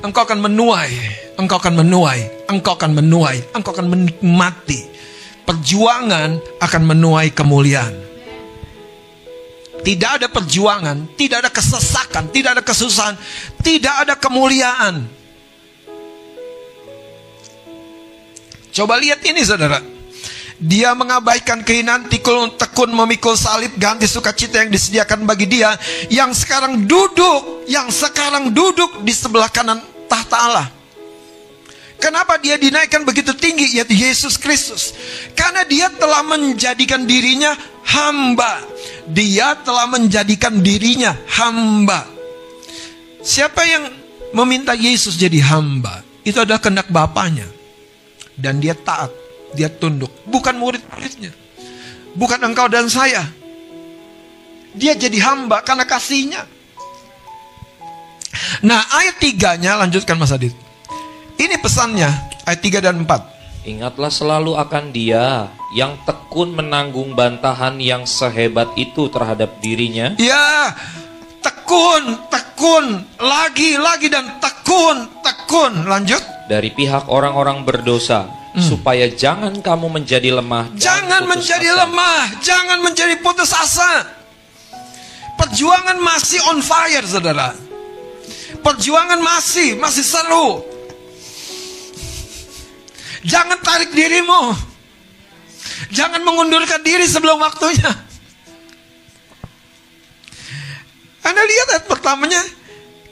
engkau 0.00 0.22
akan 0.24 0.40
menuai, 0.40 0.92
engkau 1.36 1.60
akan 1.60 1.74
menuai, 1.84 2.20
engkau 2.48 2.72
akan 2.76 2.92
menuai, 2.96 3.36
engkau 3.52 3.72
akan 3.72 3.86
menikmati. 3.88 4.80
Perjuangan 5.44 6.38
akan 6.62 6.82
menuai 6.84 7.34
kemuliaan. 7.34 7.94
Tidak 9.80 10.10
ada 10.20 10.28
perjuangan, 10.28 11.16
tidak 11.16 11.48
ada 11.48 11.50
kesesakan, 11.50 12.28
tidak 12.28 12.60
ada 12.60 12.62
kesusahan, 12.62 13.16
tidak 13.64 13.94
ada 14.04 14.14
kemuliaan. 14.14 15.08
Coba 18.70 19.00
lihat 19.00 19.24
ini 19.24 19.40
saudara. 19.42 19.99
Dia 20.60 20.92
mengabaikan 20.92 21.64
keinginan 21.64 22.04
tikul 22.12 22.52
tekun 22.60 22.92
memikul 22.92 23.32
salib 23.32 23.72
ganti 23.80 24.04
sukacita 24.04 24.60
yang 24.60 24.68
disediakan 24.68 25.24
bagi 25.24 25.48
dia 25.48 25.72
yang 26.12 26.36
sekarang 26.36 26.84
duduk, 26.84 27.64
yang 27.64 27.88
sekarang 27.88 28.52
duduk 28.52 29.00
di 29.00 29.08
sebelah 29.08 29.48
kanan 29.48 29.80
tahta 30.04 30.36
Allah. 30.36 30.68
Kenapa 31.96 32.36
dia 32.36 32.60
dinaikkan 32.60 33.08
begitu 33.08 33.32
tinggi 33.32 33.76
yaitu 33.76 33.92
Yesus 33.92 34.36
Kristus? 34.36 34.92
Karena 35.32 35.64
dia 35.64 35.88
telah 35.96 36.20
menjadikan 36.24 37.08
dirinya 37.08 37.56
hamba. 37.84 38.60
Dia 39.08 39.56
telah 39.64 39.88
menjadikan 39.88 40.60
dirinya 40.60 41.16
hamba. 41.40 42.04
Siapa 43.20 43.64
yang 43.64 43.84
meminta 44.32 44.72
Yesus 44.72 45.16
jadi 45.16 45.40
hamba? 45.44 46.04
Itu 46.24 46.40
adalah 46.40 46.60
kehendak 46.60 46.88
Bapaknya. 46.88 47.48
Dan 48.32 48.64
dia 48.64 48.72
taat 48.72 49.19
dia 49.54 49.68
tunduk. 49.70 50.10
Bukan 50.26 50.56
murid-muridnya. 50.56 51.32
Bukan 52.14 52.40
engkau 52.42 52.66
dan 52.66 52.90
saya. 52.90 53.26
Dia 54.74 54.94
jadi 54.94 55.18
hamba 55.22 55.62
karena 55.66 55.86
kasihnya. 55.86 56.46
Nah 58.62 58.82
ayat 58.94 59.18
tiganya 59.18 59.78
lanjutkan 59.78 60.18
Mas 60.18 60.30
Adit. 60.30 60.54
Ini 61.40 61.56
pesannya 61.58 62.10
ayat 62.46 62.60
3 62.60 62.84
dan 62.84 63.02
4. 63.02 63.66
Ingatlah 63.66 64.08
selalu 64.08 64.56
akan 64.56 64.88
dia 64.88 65.52
yang 65.76 66.00
tekun 66.08 66.56
menanggung 66.56 67.12
bantahan 67.12 67.76
yang 67.76 68.08
sehebat 68.08 68.72
itu 68.76 69.12
terhadap 69.12 69.60
dirinya. 69.60 70.16
Ya, 70.16 70.72
tekun, 71.44 72.16
tekun, 72.32 73.04
lagi, 73.20 73.76
lagi 73.76 74.08
dan 74.08 74.40
tekun, 74.40 75.08
tekun. 75.20 75.84
Lanjut. 75.84 76.24
Dari 76.48 76.72
pihak 76.72 77.06
orang-orang 77.12 77.62
berdosa 77.62 78.39
hmm. 78.54 78.62
supaya 78.62 79.06
jangan 79.10 79.54
kamu 79.62 80.00
menjadi 80.00 80.34
lemah. 80.34 80.74
Jangan 80.74 81.26
menjadi 81.26 81.68
asa. 81.70 81.78
lemah, 81.84 82.22
jangan 82.42 82.78
menjadi 82.82 83.14
putus 83.22 83.50
asa. 83.54 84.06
Perjuangan 85.38 85.96
masih 85.96 86.40
on 86.52 86.60
fire, 86.60 87.06
saudara. 87.06 87.56
Perjuangan 88.60 89.20
masih, 89.22 89.78
masih 89.80 90.04
seru. 90.04 90.60
Jangan 93.24 93.56
tarik 93.64 93.92
dirimu. 93.92 94.52
Jangan 95.90 96.20
mengundurkan 96.22 96.84
diri 96.84 97.08
sebelum 97.08 97.40
waktunya. 97.40 97.88
Anda 101.20 101.42
lihat 101.44 101.68
ayat 101.76 101.84
pertamanya, 101.88 102.40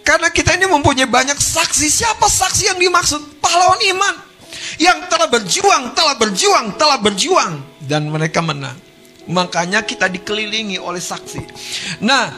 karena 0.01 0.29
kita 0.33 0.57
ini 0.57 0.69
mempunyai 0.69 1.09
banyak 1.09 1.37
saksi. 1.37 1.87
Siapa 1.93 2.25
saksi 2.25 2.73
yang 2.73 2.79
dimaksud? 2.81 3.41
Pahlawan 3.41 3.81
iman 3.97 4.28
yang 4.77 5.09
telah 5.09 5.33
berjuang, 5.33 5.97
telah 5.97 6.15
berjuang, 6.21 6.67
telah 6.77 6.99
berjuang 7.01 7.65
dan 7.81 8.13
mereka 8.13 8.45
menang. 8.45 8.77
Makanya 9.29 9.85
kita 9.85 10.09
dikelilingi 10.09 10.81
oleh 10.81 11.01
saksi. 11.01 11.41
Nah, 12.05 12.33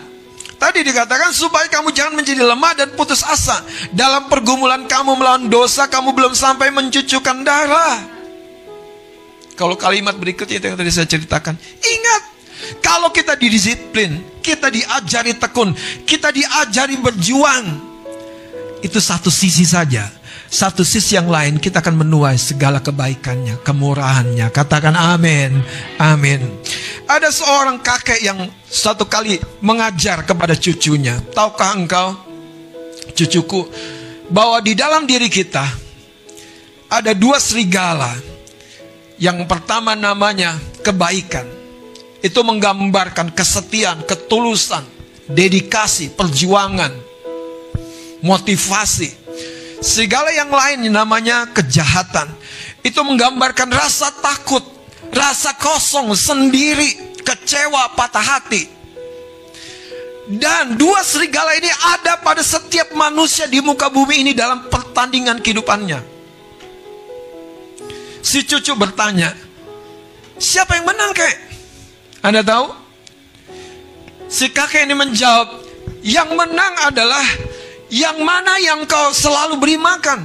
tadi 0.59 0.83
dikatakan 0.83 1.31
supaya 1.31 1.67
kamu 1.71 1.95
jangan 1.95 2.15
menjadi 2.19 2.43
lemah 2.43 2.73
dan 2.75 2.89
putus 2.95 3.23
asa. 3.23 3.63
Dalam 3.95 4.27
pergumulan 4.27 4.87
kamu 4.91 5.15
melawan 5.15 5.47
dosa, 5.47 5.87
kamu 5.87 6.15
belum 6.15 6.35
sampai 6.35 6.75
mencucukkan 6.75 7.47
darah. 7.47 7.99
Kalau 9.55 9.79
kalimat 9.79 10.17
berikutnya 10.17 10.59
itu 10.59 10.67
yang 10.73 10.79
tadi 10.79 10.91
saya 10.91 11.07
ceritakan, 11.07 11.55
ingat 11.79 12.23
kalau 12.81 13.13
kita 13.13 13.37
didisiplin, 13.37 14.41
kita 14.41 14.73
diajari 14.73 15.37
tekun, 15.37 15.77
kita 16.09 16.33
diajari 16.33 16.97
berjuang, 16.97 17.91
itu 18.81 18.99
satu 18.99 19.29
sisi 19.29 19.69
saja 19.69 20.20
satu 20.51 20.83
sisi 20.83 21.15
yang 21.15 21.31
lain 21.31 21.63
kita 21.63 21.79
akan 21.79 22.03
menuai 22.03 22.35
segala 22.35 22.83
kebaikannya, 22.83 23.63
kemurahannya. 23.63 24.51
Katakan 24.51 24.99
amin. 24.99 25.63
Amin. 26.03 26.43
Ada 27.07 27.31
seorang 27.31 27.79
kakek 27.79 28.19
yang 28.19 28.51
satu 28.67 29.07
kali 29.07 29.39
mengajar 29.63 30.27
kepada 30.27 30.59
cucunya. 30.59 31.23
Tahukah 31.31 31.71
engkau, 31.79 32.19
cucuku, 33.15 33.71
bahwa 34.27 34.59
di 34.59 34.75
dalam 34.75 35.07
diri 35.07 35.31
kita 35.31 35.63
ada 36.91 37.15
dua 37.15 37.39
serigala. 37.39 38.11
Yang 39.23 39.47
pertama 39.47 39.95
namanya 39.95 40.59
kebaikan. 40.83 41.47
Itu 42.27 42.43
menggambarkan 42.43 43.33
kesetiaan, 43.39 44.03
ketulusan, 44.03 44.83
dedikasi, 45.31 46.11
perjuangan, 46.11 46.91
motivasi 48.25 49.20
Segala 49.81 50.29
yang 50.33 50.53
lain 50.53 50.93
namanya 50.93 51.49
kejahatan. 51.57 52.29
Itu 52.85 53.01
menggambarkan 53.05 53.69
rasa 53.73 54.13
takut, 54.21 54.65
rasa 55.13 55.57
kosong, 55.57 56.13
sendiri, 56.13 57.17
kecewa, 57.25 57.97
patah 57.97 58.25
hati. 58.25 58.69
Dan 60.31 60.79
dua 60.79 61.03
serigala 61.03 61.59
ini 61.59 61.67
ada 61.97 62.21
pada 62.23 62.45
setiap 62.45 62.95
manusia 62.95 63.51
di 63.51 63.59
muka 63.59 63.91
bumi 63.91 64.23
ini 64.23 64.33
dalam 64.37 64.71
pertandingan 64.71 65.43
kehidupannya. 65.43 66.01
Si 68.21 68.45
cucu 68.47 68.77
bertanya, 68.77 69.33
siapa 70.39 70.77
yang 70.77 70.87
menang 70.87 71.11
kek? 71.17 71.35
Anda 72.21 72.45
tahu? 72.45 72.69
Si 74.31 74.47
kakek 74.53 74.87
ini 74.87 74.95
menjawab, 74.95 75.49
yang 76.07 76.31
menang 76.37 76.75
adalah 76.87 77.25
yang 77.91 78.23
mana 78.23 78.55
yang 78.63 78.87
kau 78.87 79.11
selalu 79.11 79.59
beri 79.59 79.77
makan? 79.77 80.23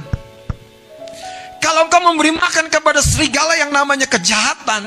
Kalau 1.58 1.90
kau 1.90 1.98
memberi 1.98 2.30
makan 2.30 2.70
kepada 2.70 3.02
serigala 3.02 3.58
yang 3.58 3.74
namanya 3.74 4.06
kejahatan, 4.06 4.86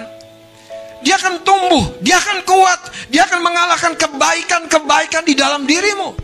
dia 1.03 1.19
akan 1.19 1.43
tumbuh, 1.43 1.99
dia 1.99 2.15
akan 2.15 2.39
kuat, 2.47 2.79
dia 3.11 3.27
akan 3.27 3.39
mengalahkan 3.43 3.93
kebaikan-kebaikan 3.99 5.27
di 5.27 5.35
dalam 5.35 5.67
dirimu. 5.67 6.15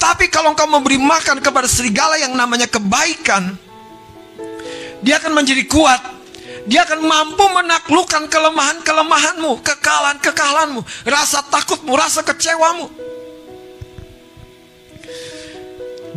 Tapi 0.00 0.32
kalau 0.32 0.56
kau 0.56 0.64
memberi 0.64 0.96
makan 0.96 1.44
kepada 1.44 1.68
serigala 1.68 2.16
yang 2.16 2.32
namanya 2.32 2.64
kebaikan, 2.64 3.52
dia 5.04 5.20
akan 5.20 5.36
menjadi 5.36 5.68
kuat, 5.68 6.00
dia 6.64 6.88
akan 6.88 7.04
mampu 7.04 7.44
menaklukkan 7.44 8.32
kelemahan-kelemahanmu, 8.32 9.60
kekalahan-kekalahanmu, 9.60 10.80
rasa 11.04 11.44
takutmu, 11.52 11.92
rasa 11.92 12.24
kecewamu 12.24 12.88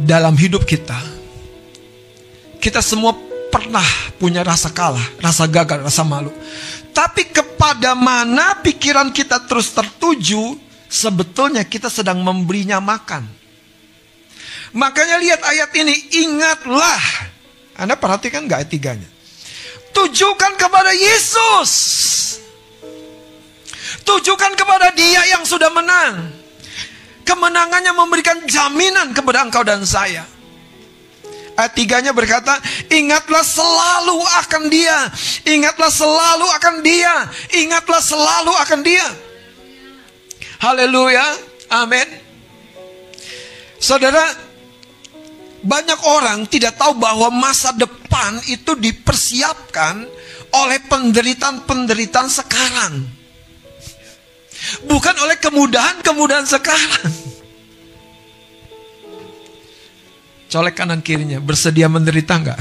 dalam 0.02 0.34
hidup 0.38 0.66
kita, 0.66 0.98
kita 2.58 2.82
semua 2.82 3.14
pernah 3.52 3.86
punya 4.18 4.42
rasa 4.42 4.72
kalah, 4.72 5.04
rasa 5.20 5.46
gagal, 5.46 5.84
rasa 5.84 6.02
malu. 6.02 6.32
Tapi 6.92 7.30
kepada 7.30 7.94
mana 7.94 8.60
pikiran 8.60 9.10
kita 9.14 9.44
terus 9.46 9.72
tertuju, 9.72 10.58
sebetulnya 10.90 11.64
kita 11.64 11.88
sedang 11.88 12.20
memberinya 12.24 12.80
makan. 12.82 13.28
Makanya 14.72 15.20
lihat 15.20 15.42
ayat 15.44 15.72
ini, 15.76 15.96
ingatlah. 16.26 17.02
Anda 17.76 18.00
perhatikan 18.00 18.48
gak 18.48 18.64
ayat 18.64 18.72
tiganya? 18.72 19.10
Tujukan 19.92 20.56
kepada 20.56 20.96
Yesus. 20.96 21.72
Tujukan 24.08 24.56
kepada 24.56 24.96
dia 24.96 25.28
yang 25.28 25.44
sudah 25.44 25.68
menang. 25.68 26.41
Kemenangannya 27.32 27.96
memberikan 27.96 28.44
jaminan 28.44 29.16
kepada 29.16 29.48
engkau 29.48 29.64
dan 29.64 29.88
saya. 29.88 30.28
Ayat 31.56 31.72
tiganya 31.80 32.12
berkata, 32.12 32.60
ingatlah 32.92 33.40
selalu 33.40 34.20
akan 34.44 34.68
dia. 34.68 35.08
Ingatlah 35.48 35.88
selalu 35.88 36.48
akan 36.60 36.76
dia. 36.84 37.16
Ingatlah 37.56 38.04
selalu 38.04 38.52
akan 38.52 38.80
dia. 38.84 39.08
Haleluya. 40.60 41.24
Amin. 41.72 42.04
Saudara, 43.80 44.28
banyak 45.64 46.00
orang 46.04 46.44
tidak 46.52 46.76
tahu 46.76 47.00
bahwa 47.00 47.32
masa 47.32 47.72
depan 47.72 48.44
itu 48.52 48.76
dipersiapkan 48.76 50.04
oleh 50.52 50.80
penderitaan-penderitaan 50.84 52.28
sekarang. 52.28 53.21
Bukan 54.86 55.16
oleh 55.18 55.38
kemudahan-kemudahan 55.42 56.46
sekarang. 56.46 57.12
Colek 60.52 60.76
kanan 60.76 61.00
kirinya, 61.00 61.40
bersedia 61.40 61.88
menderita 61.88 62.36
enggak? 62.36 62.60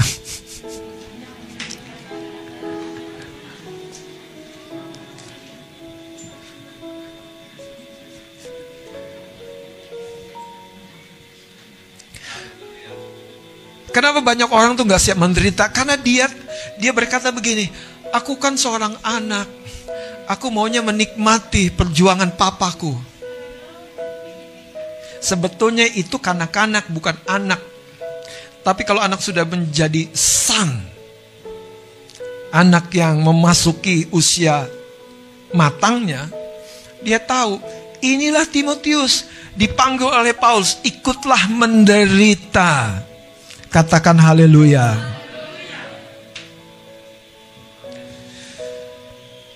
Kenapa 13.91 14.23
banyak 14.23 14.47
orang 14.47 14.79
tuh 14.79 14.87
nggak 14.87 15.03
siap 15.03 15.19
menderita? 15.19 15.67
Karena 15.67 15.99
dia 15.99 16.31
dia 16.79 16.95
berkata 16.95 17.27
begini, 17.35 17.67
aku 18.15 18.39
kan 18.39 18.55
seorang 18.55 18.95
anak, 19.03 19.51
aku 20.31 20.47
maunya 20.47 20.79
menikmati 20.79 21.67
perjuangan 21.75 22.31
papaku. 22.39 22.95
Sebetulnya 25.19 25.85
itu 25.85 26.15
kanak-kanak 26.15 26.87
bukan 26.87 27.19
anak. 27.27 27.59
Tapi 28.63 28.87
kalau 28.87 29.03
anak 29.03 29.19
sudah 29.19 29.43
menjadi 29.43 30.07
son, 30.15 30.81
anak 32.55 32.89
yang 32.95 33.19
memasuki 33.21 34.07
usia 34.15 34.65
matangnya, 35.51 36.31
dia 37.03 37.19
tahu 37.19 37.59
inilah 38.01 38.47
Timotius 38.47 39.27
dipanggil 39.53 40.09
oleh 40.09 40.33
Paulus, 40.33 40.79
ikutlah 40.81 41.51
menderita. 41.53 43.03
Katakan 43.69 44.17
haleluya. 44.17 45.20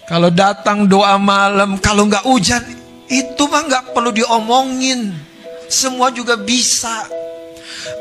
Kalau 0.06 0.30
datang 0.30 0.86
doa 0.86 1.18
malam, 1.18 1.82
kalau 1.82 2.06
nggak 2.06 2.30
hujan, 2.30 2.62
itu 3.10 3.44
mah 3.50 3.66
nggak 3.66 3.84
perlu 3.90 4.14
diomongin. 4.14 5.10
Semua 5.66 6.14
juga 6.14 6.38
bisa. 6.38 7.10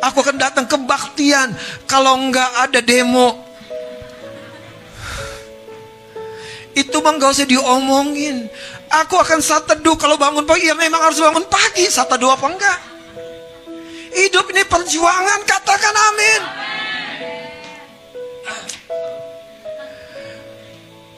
Aku 0.05 0.21
akan 0.21 0.37
datang 0.37 0.69
kebaktian. 0.69 1.57
Kalau 1.89 2.29
nggak 2.29 2.69
ada 2.69 2.85
demo, 2.85 3.41
itu 6.77 6.97
mah 7.01 7.13
nggak 7.17 7.31
usah 7.33 7.49
diomongin. 7.49 8.53
Aku 8.93 9.17
akan 9.17 9.41
saat 9.41 9.65
teduh 9.65 9.97
kalau 9.97 10.21
bangun 10.21 10.45
pagi. 10.45 10.69
Ya 10.69 10.77
memang 10.77 11.01
harus 11.01 11.17
bangun 11.25 11.49
pagi. 11.49 11.89
Saat 11.89 12.13
teduh 12.13 12.37
apa 12.37 12.47
enggak? 12.53 12.79
Hidup 14.15 14.47
ini 14.53 14.63
perjuangan, 14.69 15.41
katakan 15.43 15.95
amin. 16.13 16.43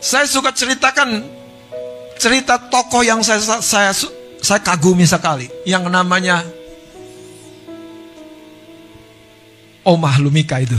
Saya 0.06 0.22
suka 0.30 0.54
ceritakan 0.54 1.26
cerita 2.14 2.54
tokoh 2.70 3.02
yang 3.02 3.26
saya 3.26 3.42
saya 3.58 3.90
saya 4.38 4.60
kagumi 4.62 5.02
sekali, 5.02 5.50
yang 5.66 5.90
namanya 5.90 6.46
Omah 9.82 10.22
Lumika 10.22 10.62
itu. 10.62 10.78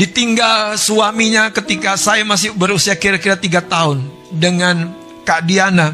Ditinggal 0.00 0.80
suaminya 0.80 1.52
ketika 1.52 2.00
saya 2.00 2.24
masih 2.24 2.56
berusia 2.56 2.96
kira-kira 2.96 3.36
tiga 3.36 3.60
tahun 3.60 4.08
dengan 4.32 4.96
Kak 5.28 5.44
Diana. 5.44 5.92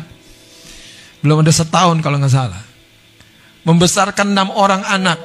Belum 1.18 1.42
ada 1.42 1.50
setahun 1.50 1.98
kalau 1.98 2.22
nggak 2.22 2.30
salah 2.30 2.62
membesarkan 3.66 4.30
enam 4.30 4.54
orang 4.54 4.86
anak 4.86 5.18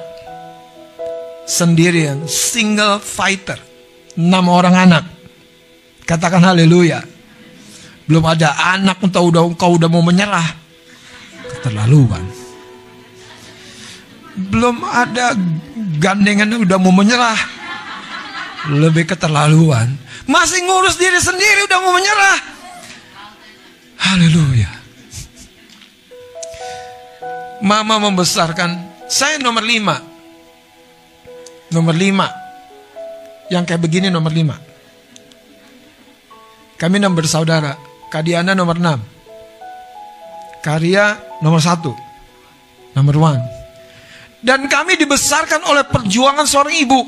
sendirian, 1.46 2.26
single 2.26 2.98
fighter, 2.98 3.56
enam 4.18 4.50
orang 4.50 4.74
anak. 4.74 5.13
Katakan 6.04 6.44
haleluya. 6.44 7.00
Belum 8.04 8.24
ada 8.28 8.52
anak 8.76 9.00
entah 9.00 9.24
udah 9.24 9.48
kau 9.56 9.80
udah 9.80 9.88
mau 9.88 10.04
menyerah. 10.04 10.44
Keterlaluan. 11.60 12.24
Belum 14.36 14.84
ada 14.84 15.32
gandengan 15.96 16.60
udah 16.60 16.76
mau 16.76 16.92
menyerah. 16.92 17.40
Lebih 18.68 19.08
keterlaluan. 19.08 19.96
Masih 20.28 20.64
ngurus 20.68 21.00
diri 21.00 21.20
sendiri 21.20 21.64
udah 21.64 21.78
mau 21.80 21.92
menyerah. 21.96 22.38
Haleluya. 24.04 24.70
Mama 27.64 27.96
membesarkan 27.96 28.76
saya 29.08 29.40
nomor 29.40 29.64
lima. 29.64 29.96
Nomor 31.72 31.96
lima. 31.96 32.28
Yang 33.48 33.64
kayak 33.72 33.80
begini 33.80 34.12
nomor 34.12 34.28
lima. 34.28 34.73
Kami 36.78 36.98
enam 36.98 37.14
bersaudara. 37.14 37.78
Kadiana 38.10 38.54
nomor 38.54 38.78
enam. 38.78 39.00
Karya 40.62 41.18
nomor 41.42 41.60
satu. 41.60 41.92
Nomor 42.94 43.16
one. 43.34 43.42
Dan 44.44 44.68
kami 44.68 45.00
dibesarkan 45.00 45.64
oleh 45.66 45.84
perjuangan 45.88 46.46
seorang 46.46 46.74
ibu. 46.78 47.00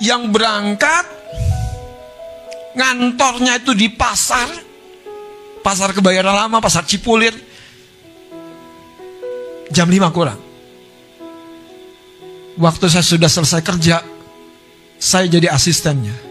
Yang 0.00 0.22
berangkat. 0.32 1.06
Ngantornya 2.76 3.58
itu 3.60 3.74
di 3.74 3.90
pasar. 3.90 4.48
Pasar 5.60 5.92
Kebayoran 5.92 6.32
Lama, 6.32 6.56
Pasar 6.56 6.88
Cipulir 6.88 7.50
Jam 9.70 9.86
5 9.86 10.10
kurang. 10.10 10.40
Waktu 12.58 12.86
saya 12.90 13.06
sudah 13.06 13.30
selesai 13.30 13.62
kerja, 13.62 14.02
saya 14.98 15.26
jadi 15.30 15.48
asistennya. 15.48 16.29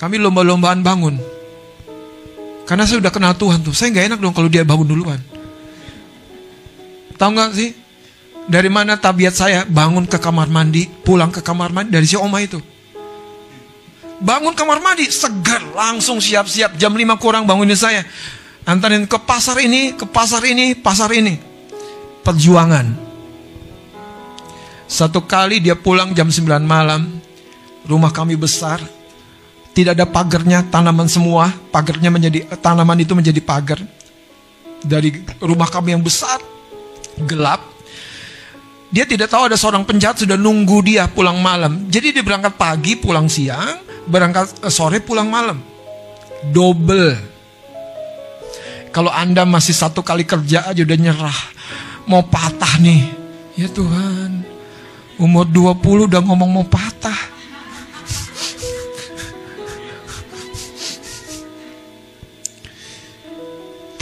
Kami 0.00 0.16
lomba-lombaan 0.16 0.80
bangun. 0.80 1.20
Karena 2.64 2.88
saya 2.88 3.04
sudah 3.04 3.12
kenal 3.12 3.36
Tuhan 3.36 3.60
tuh. 3.60 3.76
Saya 3.76 3.92
nggak 3.92 4.06
enak 4.14 4.18
dong 4.24 4.32
kalau 4.32 4.48
dia 4.48 4.64
bangun 4.64 4.88
duluan. 4.88 5.20
Tahu 7.20 7.30
nggak 7.36 7.50
sih? 7.52 7.76
Dari 8.48 8.72
mana 8.72 8.96
tabiat 8.96 9.36
saya 9.36 9.68
bangun 9.68 10.08
ke 10.08 10.16
kamar 10.16 10.48
mandi, 10.48 10.88
pulang 10.88 11.28
ke 11.28 11.44
kamar 11.44 11.68
mandi 11.68 11.92
dari 11.92 12.08
si 12.08 12.16
oma 12.16 12.40
itu. 12.40 12.56
Bangun 14.24 14.56
kamar 14.56 14.80
mandi, 14.80 15.04
segar, 15.12 15.60
langsung 15.76 16.16
siap-siap. 16.16 16.80
Jam 16.80 16.96
5 16.96 17.20
kurang 17.20 17.44
bangunin 17.44 17.76
saya. 17.76 18.00
Antarin 18.64 19.04
ke 19.04 19.20
pasar 19.20 19.60
ini, 19.60 19.92
ke 19.92 20.08
pasar 20.08 20.40
ini, 20.48 20.72
pasar 20.80 21.12
ini. 21.12 21.36
Perjuangan. 22.24 22.86
Satu 24.88 25.28
kali 25.28 25.60
dia 25.60 25.76
pulang 25.76 26.16
jam 26.16 26.32
9 26.32 26.64
malam. 26.64 27.20
Rumah 27.84 28.12
kami 28.12 28.36
besar. 28.40 28.99
Tidak 29.70 29.94
ada 29.94 30.06
pagarnya, 30.06 30.66
tanaman 30.66 31.06
semua. 31.06 31.50
Pagarnya 31.70 32.10
menjadi, 32.10 32.46
tanaman 32.58 32.98
itu 32.98 33.14
menjadi 33.14 33.40
pagar. 33.42 33.80
Dari 34.82 35.22
rumah 35.38 35.70
kami 35.70 35.94
yang 35.94 36.02
besar. 36.02 36.42
Gelap. 37.20 37.62
Dia 38.90 39.06
tidak 39.06 39.30
tahu 39.30 39.46
ada 39.46 39.54
seorang 39.54 39.86
penjahat 39.86 40.18
sudah 40.18 40.34
nunggu 40.34 40.82
dia 40.82 41.06
pulang 41.06 41.38
malam. 41.38 41.86
Jadi 41.86 42.10
dia 42.10 42.26
berangkat 42.26 42.58
pagi, 42.58 42.98
pulang 42.98 43.30
siang. 43.30 43.78
Berangkat 44.10 44.66
eh, 44.66 44.72
sore, 44.72 44.98
pulang 44.98 45.30
malam. 45.30 45.62
Double 46.50 47.30
kalau 48.90 49.10
Anda 49.14 49.46
masih 49.46 49.74
satu 49.74 50.02
kali 50.02 50.26
kerja 50.26 50.66
aja 50.66 50.82
udah 50.82 50.98
nyerah. 50.98 51.40
Mau 52.10 52.26
patah 52.26 52.74
nih. 52.82 53.06
Ya 53.54 53.70
Tuhan. 53.70 54.42
Umur 55.14 55.46
20 55.46 56.10
udah 56.10 56.20
ngomong 56.26 56.50
mau 56.50 56.66
patah. 56.66 57.29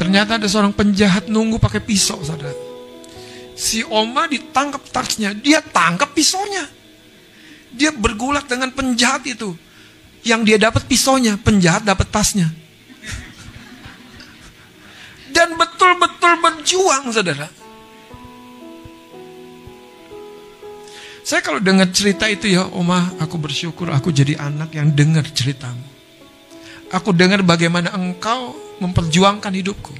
Ternyata 0.09 0.41
ada 0.41 0.49
seorang 0.49 0.73
penjahat 0.73 1.29
nunggu 1.29 1.61
pakai 1.61 1.85
pisau, 1.85 2.17
saudara. 2.25 2.57
Si 3.53 3.85
Oma 3.85 4.25
ditangkap 4.25 4.81
tasnya, 4.89 5.37
dia 5.37 5.61
tangkap 5.61 6.17
pisaunya. 6.17 6.65
Dia 7.77 7.93
bergulat 7.93 8.49
dengan 8.49 8.73
penjahat 8.73 9.29
itu. 9.29 9.53
Yang 10.25 10.41
dia 10.49 10.59
dapat 10.73 10.89
pisaunya, 10.89 11.37
penjahat 11.37 11.85
dapat 11.85 12.09
tasnya 12.09 12.49
dan 15.39 15.55
betul-betul 15.55 16.33
berjuang, 16.43 17.05
saudara. 17.15 17.47
Saya 21.23 21.45
kalau 21.45 21.63
dengar 21.63 21.87
cerita 21.95 22.27
itu 22.27 22.51
ya, 22.51 22.67
Oma, 22.75 23.15
aku 23.23 23.39
bersyukur 23.39 23.93
aku 23.95 24.11
jadi 24.11 24.35
anak 24.35 24.75
yang 24.75 24.91
dengar 24.91 25.23
ceritamu. 25.31 25.87
Aku 26.91 27.15
dengar 27.15 27.45
bagaimana 27.45 27.95
engkau 27.95 28.57
memperjuangkan 28.79 29.53
hidupku. 29.55 29.95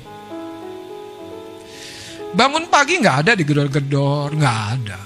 Bangun 2.35 2.69
pagi 2.69 3.01
nggak 3.01 3.17
ada 3.25 3.33
di 3.35 3.43
gedor-gedor, 3.43 4.37
nggak 4.37 4.59
ada. 4.79 5.01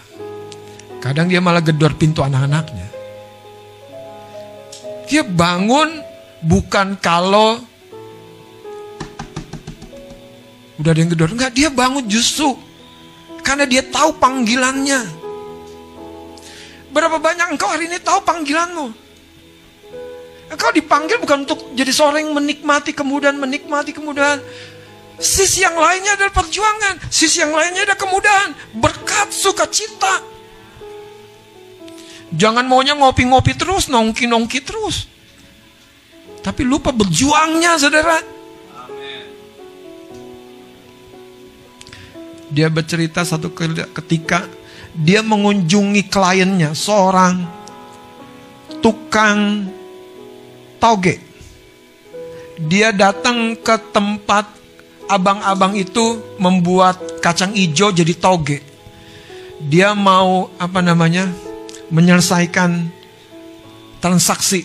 Kadang 1.03 1.27
dia 1.27 1.43
malah 1.43 1.63
gedor 1.63 1.95
pintu 1.99 2.23
anak-anaknya. 2.23 2.89
Dia 5.11 5.23
bangun 5.27 6.01
bukan 6.41 6.97
kalau 7.03 7.73
Udah 10.83 10.91
ada 10.91 10.99
yang 10.99 11.15
gedor. 11.15 11.31
Enggak, 11.31 11.55
dia 11.55 11.71
bangun 11.71 12.11
justru. 12.11 12.59
Karena 13.47 13.71
dia 13.71 13.87
tahu 13.87 14.19
panggilannya. 14.19 15.07
Berapa 16.91 17.23
banyak 17.23 17.55
engkau 17.55 17.71
hari 17.71 17.87
ini 17.87 18.03
tahu 18.03 18.19
panggilanmu? 18.27 19.02
Engkau 20.53 20.69
dipanggil 20.69 21.17
bukan 21.17 21.49
untuk 21.49 21.73
jadi 21.73 21.89
seorang 21.89 22.29
yang 22.29 22.37
menikmati 22.37 22.93
kemudahan, 22.93 23.41
menikmati 23.41 23.97
kemudahan. 23.97 24.37
Sisi 25.17 25.65
yang 25.65 25.81
lainnya 25.81 26.13
adalah 26.13 26.35
perjuangan. 26.35 27.09
Sisi 27.09 27.41
yang 27.41 27.57
lainnya 27.57 27.89
ada 27.89 27.97
kemudahan. 27.97 28.53
Berkat, 28.77 29.33
sukacita. 29.33 30.21
Jangan 32.37 32.69
maunya 32.69 32.93
ngopi-ngopi 32.93 33.57
terus, 33.57 33.89
nongki-nongki 33.89 34.61
terus. 34.61 35.09
Tapi 36.45 36.69
lupa 36.69 36.93
berjuangnya, 36.93 37.81
saudara. 37.81 38.21
Dia 42.53 42.69
bercerita 42.69 43.25
satu 43.25 43.49
ketika 43.97 44.45
dia 44.93 45.25
mengunjungi 45.25 46.13
kliennya, 46.13 46.77
seorang 46.77 47.41
tukang 48.85 49.71
toge. 50.83 51.23
Dia 52.59 52.91
datang 52.91 53.55
ke 53.55 53.79
tempat 53.95 54.51
abang-abang 55.07 55.79
itu 55.79 56.19
membuat 56.43 57.23
kacang 57.23 57.55
hijau 57.55 57.95
jadi 57.95 58.11
toge. 58.19 58.59
Dia 59.63 59.95
mau 59.95 60.51
apa 60.59 60.83
namanya? 60.83 61.31
menyelesaikan 61.93 62.89
transaksi. 64.01 64.65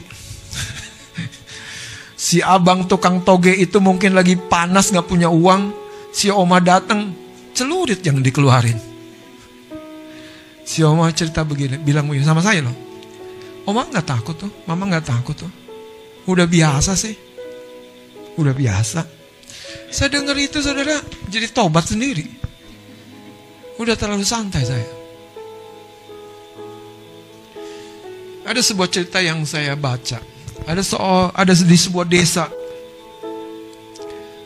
si 2.16 2.40
abang 2.40 2.88
tukang 2.88 3.20
toge 3.20 3.52
itu 3.52 3.84
mungkin 3.84 4.16
lagi 4.16 4.40
panas 4.40 4.96
nggak 4.96 5.04
punya 5.04 5.28
uang. 5.28 5.76
Si 6.16 6.32
oma 6.32 6.64
datang, 6.64 7.12
celurit 7.52 8.00
yang 8.00 8.24
dikeluarin. 8.24 8.80
Si 10.64 10.80
oma 10.88 11.12
cerita 11.12 11.44
begini, 11.44 11.76
bilang 11.84 12.08
sama 12.24 12.40
saya 12.40 12.64
loh. 12.64 12.76
Oma 13.68 13.92
nggak 13.92 14.08
takut 14.08 14.40
tuh, 14.40 14.52
mama 14.64 14.88
nggak 14.88 15.04
takut 15.04 15.36
tuh. 15.36 15.67
Udah 16.28 16.44
biasa 16.44 16.94
sih. 16.94 17.16
Udah 18.36 18.52
biasa. 18.52 19.02
Saya 19.88 20.12
dengar 20.12 20.36
itu 20.36 20.60
saudara, 20.60 21.00
jadi 21.32 21.48
tobat 21.48 21.88
sendiri. 21.88 22.28
Udah 23.80 23.96
terlalu 23.96 24.28
santai 24.28 24.68
saya. 24.68 24.90
Ada 28.48 28.62
sebuah 28.64 28.90
cerita 28.92 29.24
yang 29.24 29.44
saya 29.48 29.76
baca. 29.80 30.20
Ada 30.68 30.84
soal 30.84 31.32
ada 31.32 31.52
di 31.56 31.78
sebuah 31.78 32.08
desa. 32.08 32.52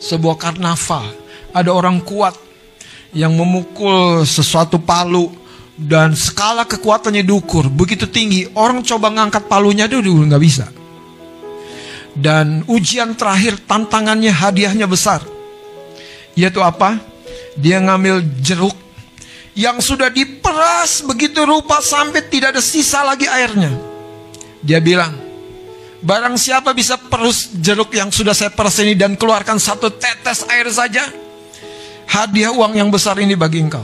Sebuah 0.02 0.38
karnaval. 0.38 1.18
Ada 1.54 1.70
orang 1.74 2.02
kuat 2.06 2.38
yang 3.12 3.36
memukul 3.36 4.24
sesuatu 4.24 4.80
palu 4.80 5.30
dan 5.78 6.14
skala 6.14 6.66
kekuatannya 6.70 7.26
diukur 7.26 7.70
begitu 7.70 8.06
tinggi. 8.06 8.46
Orang 8.54 8.86
coba 8.86 9.10
ngangkat 9.10 9.50
palunya 9.50 9.90
dulu 9.90 10.26
nggak 10.26 10.44
bisa. 10.44 10.66
Dan 12.12 12.68
ujian 12.68 13.16
terakhir 13.16 13.64
tantangannya 13.64 14.32
hadiahnya 14.36 14.88
besar. 14.88 15.24
Yaitu 16.36 16.60
apa? 16.60 17.00
Dia 17.56 17.80
ngambil 17.80 18.24
jeruk 18.44 18.76
yang 19.56 19.84
sudah 19.84 20.08
diperas 20.08 21.04
begitu 21.04 21.44
rupa 21.44 21.84
sampai 21.84 22.24
tidak 22.28 22.56
ada 22.56 22.64
sisa 22.64 23.04
lagi 23.04 23.28
airnya. 23.28 23.72
Dia 24.64 24.80
bilang, 24.80 25.12
barang 26.00 26.36
siapa 26.40 26.72
bisa 26.72 26.96
perus 26.96 27.52
jeruk 27.60 27.92
yang 27.92 28.14
sudah 28.14 28.32
saya 28.32 28.54
peras 28.54 28.80
ini 28.80 28.96
dan 28.96 29.20
keluarkan 29.20 29.60
satu 29.60 29.92
tetes 29.92 30.48
air 30.48 30.68
saja, 30.72 31.04
hadiah 32.08 32.54
uang 32.56 32.80
yang 32.80 32.88
besar 32.88 33.20
ini 33.20 33.36
bagi 33.36 33.60
engkau. 33.60 33.84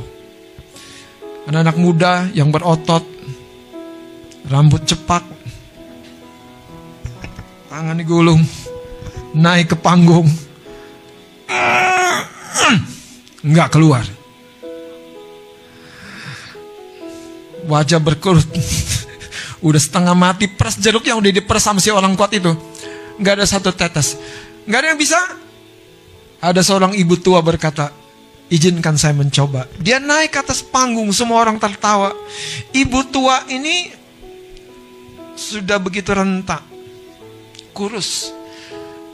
Anak-anak 1.47 1.77
muda 1.79 2.13
yang 2.35 2.51
berotot, 2.51 3.03
rambut 4.51 4.83
cepak, 4.83 5.23
tangan 7.77 7.93
digulung, 7.93 8.41
naik 9.37 9.69
ke 9.69 9.77
panggung, 9.77 10.25
nggak 13.45 13.69
keluar. 13.69 14.01
Wajah 17.69 18.01
berkerut. 18.01 18.49
Udah 19.61 19.77
setengah 19.77 20.17
mati 20.17 20.49
peras 20.49 20.81
jeruk 20.81 21.05
yang 21.05 21.21
udah 21.21 21.29
diperas 21.29 21.69
sama 21.69 21.77
si 21.77 21.93
orang 21.93 22.17
kuat 22.17 22.33
itu. 22.33 22.49
Nggak 23.21 23.33
ada 23.37 23.45
satu 23.45 23.69
tetes. 23.69 24.17
Nggak 24.65 24.79
ada 24.81 24.87
yang 24.89 24.97
bisa. 24.97 25.21
Ada 26.41 26.65
seorang 26.65 26.97
ibu 26.97 27.13
tua 27.21 27.45
berkata, 27.45 27.93
izinkan 28.49 28.97
saya 28.97 29.13
mencoba. 29.13 29.69
Dia 29.77 30.01
naik 30.01 30.33
ke 30.33 30.41
atas 30.41 30.65
panggung, 30.65 31.13
semua 31.13 31.45
orang 31.45 31.61
tertawa. 31.61 32.09
Ibu 32.73 32.99
tua 33.13 33.45
ini 33.53 33.93
sudah 35.37 35.77
begitu 35.77 36.09
rentak, 36.17 36.76
kurus. 37.77 38.33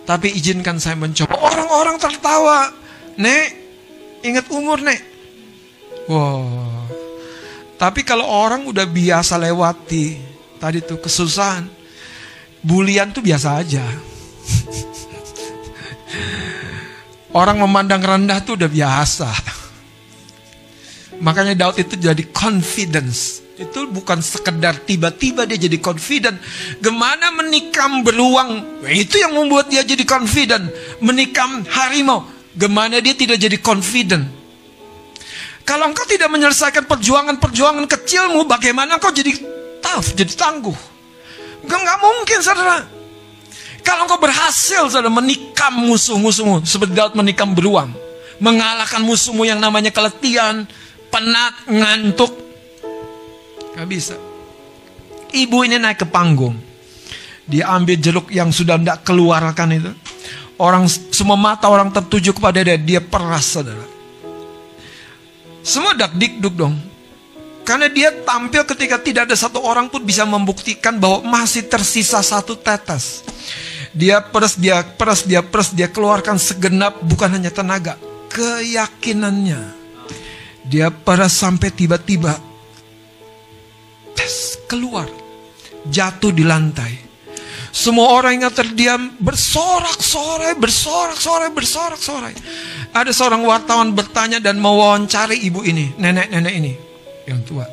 Tapi 0.07 0.31
izinkan 0.31 0.79
saya 0.79 0.95
mencoba. 0.95 1.35
Orang-orang 1.35 1.99
tertawa. 1.99 2.71
Nek, 3.19 3.47
ingat 4.23 4.47
umur, 4.55 4.79
Nek. 4.79 5.03
Wow. 6.07 6.87
Tapi 7.75 8.07
kalau 8.07 8.23
orang 8.23 8.63
udah 8.63 8.87
biasa 8.87 9.35
lewati 9.35 10.15
tadi 10.55 10.79
tuh 10.79 11.03
kesusahan. 11.03 11.67
Bulian 12.63 13.11
tuh 13.11 13.19
biasa 13.19 13.59
aja. 13.59 13.83
Orang 17.39 17.59
memandang 17.59 17.99
rendah 17.99 18.39
tuh 18.39 18.55
udah 18.55 18.71
biasa. 18.71 19.27
Makanya 21.19 21.59
Daud 21.59 21.75
itu 21.75 21.99
jadi 21.99 22.23
confidence. 22.31 23.42
Itu 23.63 23.87
bukan 23.87 24.19
sekedar 24.19 24.83
tiba-tiba 24.83 25.47
dia 25.47 25.55
jadi 25.55 25.79
confident. 25.79 26.35
Gimana 26.83 27.31
menikam 27.31 28.03
beruang. 28.03 28.83
Itu 28.83 29.17
yang 29.19 29.33
membuat 29.39 29.71
dia 29.71 29.87
jadi 29.87 30.03
confident. 30.03 30.67
Menikam 30.99 31.63
harimau. 31.71 32.27
Gimana 32.53 32.99
dia 32.99 33.15
tidak 33.15 33.39
jadi 33.39 33.57
confident. 33.63 34.43
Kalau 35.63 35.87
engkau 35.87 36.03
tidak 36.03 36.27
menyelesaikan 36.27 36.83
perjuangan-perjuangan 36.91 37.87
kecilmu, 37.87 38.43
bagaimana 38.43 38.99
engkau 38.99 39.15
jadi 39.15 39.31
tough, 39.79 40.11
jadi 40.11 40.35
tangguh. 40.35 40.75
Enggak, 41.63 41.79
enggak 41.79 41.99
mungkin 42.03 42.39
saudara. 42.43 42.83
Kalau 43.79 44.03
engkau 44.03 44.19
berhasil 44.19 44.91
saudara 44.91 45.07
menikam 45.07 45.87
musuh-musuhmu 45.87 46.67
seperti 46.67 46.99
Daud 46.99 47.15
menikam 47.15 47.55
beruang, 47.55 47.95
mengalahkan 48.43 48.99
musuhmu 49.07 49.47
yang 49.47 49.63
namanya 49.63 49.87
keletihan, 49.87 50.67
penat, 51.07 51.55
ngantuk, 51.71 52.42
nggak 53.73 53.89
bisa. 53.89 54.15
Ibu 55.33 55.65
ini 55.65 55.81
naik 55.81 56.05
ke 56.05 56.07
panggung, 56.07 56.53
dia 57.43 57.67
ambil 57.73 57.97
jeruk 57.97 58.27
yang 58.29 58.53
sudah 58.53 58.77
tidak 58.79 59.01
keluarkan 59.03 59.69
itu. 59.73 59.91
Orang 60.61 60.85
semua 60.87 61.35
mata 61.35 61.67
orang 61.67 61.89
tertuju 61.89 62.31
kepada 62.37 62.61
dia, 62.61 62.77
dia 62.77 63.01
peras 63.01 63.57
saudara. 63.57 63.83
Semua 65.65 65.97
dak 65.97 66.13
dikduk 66.13 66.53
dong. 66.53 66.75
Karena 67.63 67.87
dia 67.87 68.11
tampil 68.11 68.67
ketika 68.67 68.99
tidak 68.99 69.31
ada 69.31 69.35
satu 69.39 69.63
orang 69.63 69.87
pun 69.87 70.03
bisa 70.03 70.27
membuktikan 70.27 70.99
bahwa 70.99 71.23
masih 71.23 71.63
tersisa 71.65 72.19
satu 72.19 72.59
tetes. 72.59 73.23
Dia 73.95 74.19
peres, 74.19 74.59
dia 74.59 74.83
peres, 74.83 75.23
dia 75.23 75.39
peres, 75.39 75.71
dia 75.71 75.87
keluarkan 75.87 76.35
segenap 76.35 76.99
bukan 77.07 77.31
hanya 77.39 77.49
tenaga, 77.49 77.95
keyakinannya. 78.29 79.79
Dia 80.67 80.91
peres 80.91 81.39
sampai 81.39 81.71
tiba-tiba 81.71 82.52
tes 84.15 84.61
keluar, 84.65 85.09
jatuh 85.89 86.31
di 86.33 86.45
lantai. 86.45 87.03
Semua 87.73 88.13
orang 88.13 88.37
yang 88.37 88.53
terdiam 88.53 89.17
bersorak-sorai, 89.17 90.53
bersorak-sorai, 90.61 91.49
bersorak-sorai. 91.49 92.33
Ada 92.93 93.09
seorang 93.09 93.41
wartawan 93.41 93.97
bertanya 93.97 94.37
dan 94.37 94.61
mewawancari 94.61 95.41
ibu 95.41 95.65
ini, 95.65 95.89
nenek-nenek 95.97 96.53
ini 96.53 96.73
yang 97.25 97.41
tua. 97.41 97.65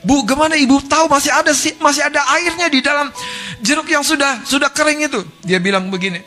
Bu, 0.00 0.24
gimana 0.24 0.56
ibu 0.56 0.80
tahu 0.80 1.12
masih 1.12 1.28
ada 1.28 1.52
masih 1.52 2.02
ada 2.08 2.24
airnya 2.40 2.72
di 2.72 2.80
dalam 2.80 3.12
jeruk 3.60 3.84
yang 3.92 4.00
sudah 4.00 4.40
sudah 4.48 4.72
kering 4.72 5.04
itu? 5.04 5.20
Dia 5.44 5.60
bilang 5.60 5.92
begini. 5.92 6.24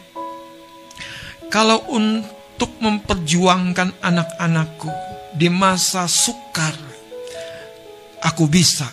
Kalau 1.49 1.81
untuk 1.89 2.77
memperjuangkan 2.77 3.97
anak-anakku 3.97 4.89
di 5.33 5.49
masa 5.49 6.05
sukar, 6.05 6.77
aku 8.21 8.45
bisa. 8.45 8.85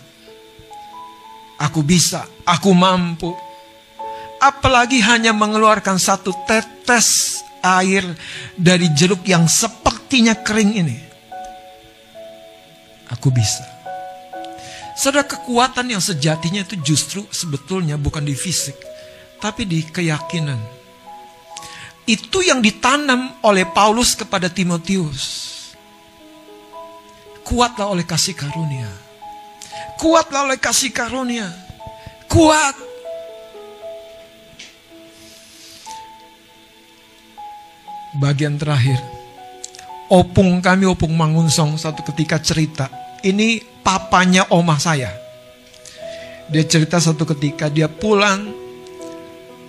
Aku 1.60 1.84
bisa, 1.84 2.24
aku 2.48 2.72
mampu. 2.72 3.36
Apalagi 4.40 5.04
hanya 5.04 5.36
mengeluarkan 5.36 6.00
satu 6.00 6.32
tetes 6.48 7.40
air 7.60 8.02
dari 8.56 8.88
jeruk 8.96 9.20
yang 9.28 9.44
sepertinya 9.44 10.32
kering 10.32 10.72
ini 10.80 11.10
aku 13.10 13.28
bisa. 13.34 13.66
Saudara 14.94 15.26
kekuatan 15.26 15.90
yang 15.90 16.02
sejatinya 16.02 16.62
itu 16.62 16.78
justru 16.80 17.26
sebetulnya 17.28 17.98
bukan 17.98 18.22
di 18.22 18.32
fisik, 18.38 18.78
tapi 19.42 19.66
di 19.66 19.82
keyakinan. 19.82 20.58
Itu 22.06 22.42
yang 22.42 22.62
ditanam 22.62 23.38
oleh 23.44 23.66
Paulus 23.70 24.16
kepada 24.16 24.50
Timotius. 24.50 25.48
Kuatlah 27.44 27.90
oleh 27.90 28.06
kasih 28.06 28.34
karunia. 28.34 29.09
Kuatlah 30.00 30.48
oleh 30.48 30.58
kasih 30.58 30.90
karunia. 30.90 31.48
Kuat. 32.30 32.76
Bagian 38.18 38.58
terakhir. 38.58 38.98
Opung 40.10 40.58
kami, 40.58 40.90
Opung 40.90 41.14
Mangunsong 41.14 41.78
satu 41.78 42.02
ketika 42.02 42.42
cerita 42.42 42.90
ini 43.22 43.62
papanya 43.84 44.48
omah 44.50 44.80
saya. 44.80 45.12
Dia 46.50 46.66
cerita 46.66 46.98
satu 46.98 47.22
ketika 47.22 47.70
dia 47.70 47.86
pulang 47.86 48.50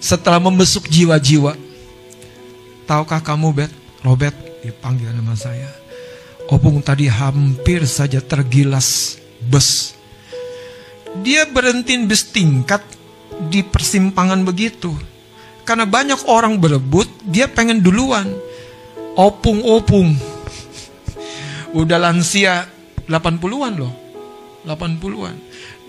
setelah 0.01 0.41
membesuk 0.41 0.89
jiwa-jiwa. 0.89 1.53
Tahukah 2.89 3.21
kamu 3.21 3.47
Bet? 3.53 3.71
Robert, 4.01 4.33
dipanggil 4.65 5.13
nama 5.13 5.37
saya. 5.37 5.69
Opung 6.49 6.81
tadi 6.81 7.05
hampir 7.05 7.85
saja 7.85 8.17
tergilas 8.17 9.21
bus. 9.45 9.93
Dia 11.19 11.43
berhentiin 11.43 12.07
bus 12.07 12.31
tingkat 12.31 12.79
di 13.51 13.59
persimpangan 13.67 14.47
begitu. 14.47 14.95
Karena 15.67 15.83
banyak 15.83 16.23
orang 16.31 16.55
berebut, 16.55 17.11
dia 17.27 17.51
pengen 17.51 17.83
duluan. 17.83 18.31
Opung-opung. 19.19 20.15
Udah 21.79 21.99
lansia 21.99 22.63
80-an 23.11 23.73
loh. 23.75 23.93
80-an. 24.63 25.35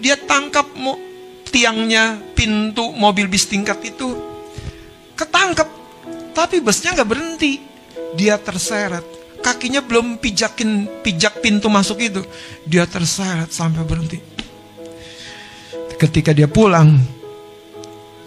Dia 0.03 0.19
tangkap 0.19 0.75
mo 0.75 0.99
tiangnya 1.53 2.19
pintu 2.35 2.91
mobil 2.91 3.31
bis 3.31 3.47
tingkat 3.47 3.79
itu. 3.87 4.11
Ketangkep. 5.15 5.69
Tapi 6.35 6.59
busnya 6.59 6.99
nggak 6.99 7.09
berhenti. 7.09 7.63
Dia 8.19 8.41
terseret. 8.43 9.05
Kakinya 9.43 9.83
belum 9.83 10.19
pijakin 10.19 11.03
pijak 11.03 11.43
pintu 11.43 11.71
masuk 11.71 12.03
itu. 12.03 12.23
Dia 12.67 12.89
terseret 12.91 13.55
sampai 13.55 13.87
berhenti. 13.87 14.32
Ketika 16.03 16.35
dia 16.35 16.51
pulang, 16.51 16.99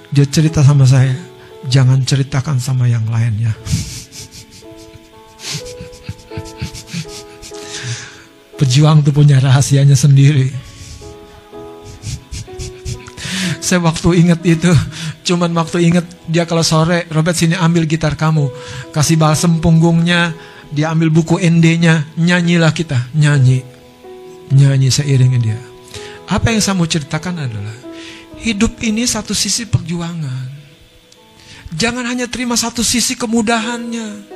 dia 0.07 0.23
cerita 0.23 0.63
sama 0.63 0.87
saya, 0.87 1.11
jangan 1.67 1.99
ceritakan 2.07 2.55
sama 2.55 2.87
yang 2.87 3.03
lainnya. 3.11 3.51
Pejuang 8.63 9.03
tuh 9.03 9.11
punya 9.11 9.43
rahasianya 9.43 9.99
sendiri. 9.99 10.55
Saya 13.59 13.83
waktu 13.83 14.23
inget 14.23 14.39
itu, 14.47 14.71
cuman 15.27 15.51
waktu 15.59 15.91
inget 15.91 16.07
dia 16.31 16.47
kalau 16.47 16.63
sore, 16.63 17.11
Robert 17.11 17.35
sini 17.35 17.59
ambil 17.59 17.83
gitar 17.91 18.15
kamu, 18.15 18.47
kasih 18.95 19.19
balsem 19.19 19.59
punggungnya, 19.59 20.31
dia 20.71 20.95
ambil 20.95 21.11
buku 21.11 21.43
ND-nya, 21.43 22.07
nyanyilah 22.15 22.71
kita, 22.71 23.11
nyanyi, 23.19 23.67
nyanyi 24.55 24.87
seiringnya 24.87 25.39
dia. 25.43 25.74
Apa 26.25 26.49
yang 26.49 26.61
saya 26.61 26.73
mau 26.73 26.89
ceritakan 26.89 27.45
adalah 27.45 27.77
hidup 28.41 28.81
ini 28.81 29.05
satu 29.05 29.37
sisi 29.37 29.69
perjuangan. 29.69 30.53
Jangan 31.75 32.05
hanya 32.07 32.25
terima 32.29 32.57
satu 32.57 32.81
sisi 32.81 33.17
kemudahannya. 33.17 34.33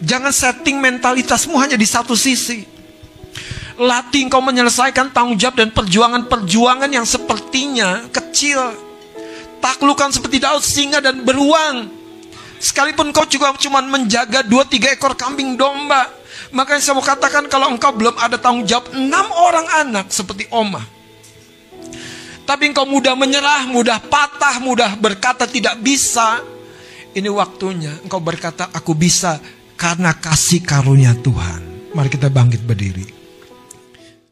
Jangan 0.00 0.32
setting 0.32 0.80
mentalitasmu 0.80 1.56
hanya 1.60 1.76
di 1.76 1.84
satu 1.84 2.16
sisi. 2.16 2.64
Latih 3.76 4.28
engkau 4.28 4.44
menyelesaikan 4.44 5.10
tanggung 5.16 5.40
jawab 5.40 5.56
dan 5.58 5.68
perjuangan-perjuangan 5.72 6.90
yang 6.92 7.08
sepertinya 7.08 8.04
kecil. 8.12 8.60
Taklukan 9.64 10.12
seperti 10.12 10.38
Daud 10.42 10.60
singa 10.60 11.00
dan 11.00 11.24
beruang. 11.24 11.88
Sekalipun 12.62 13.10
kau 13.10 13.26
juga 13.26 13.50
cuma 13.58 13.82
menjaga 13.82 14.44
dua 14.46 14.62
tiga 14.68 14.92
ekor 14.92 15.16
kambing 15.18 15.58
domba. 15.58 16.06
Makanya 16.52 16.82
saya 16.84 16.94
mau 16.94 17.04
katakan 17.04 17.48
kalau 17.48 17.72
engkau 17.72 17.90
belum 17.96 18.14
ada 18.20 18.36
tanggung 18.36 18.68
jawab 18.68 18.92
enam 18.92 19.26
orang 19.34 19.66
anak 19.82 20.12
seperti 20.12 20.46
Oma. 20.52 20.84
Tapi 22.52 22.68
engkau 22.68 22.84
mudah 22.84 23.16
menyerah, 23.16 23.64
mudah 23.64 23.96
patah, 24.12 24.60
mudah 24.60 24.92
berkata 25.00 25.48
tidak 25.48 25.80
bisa. 25.80 26.44
Ini 27.16 27.32
waktunya 27.32 27.96
engkau 28.04 28.20
berkata 28.20 28.68
aku 28.68 28.92
bisa 28.92 29.40
karena 29.72 30.12
kasih 30.20 30.60
karunia 30.60 31.16
Tuhan. 31.16 31.88
Mari 31.96 32.12
kita 32.12 32.28
bangkit 32.28 32.60
berdiri. 32.60 33.21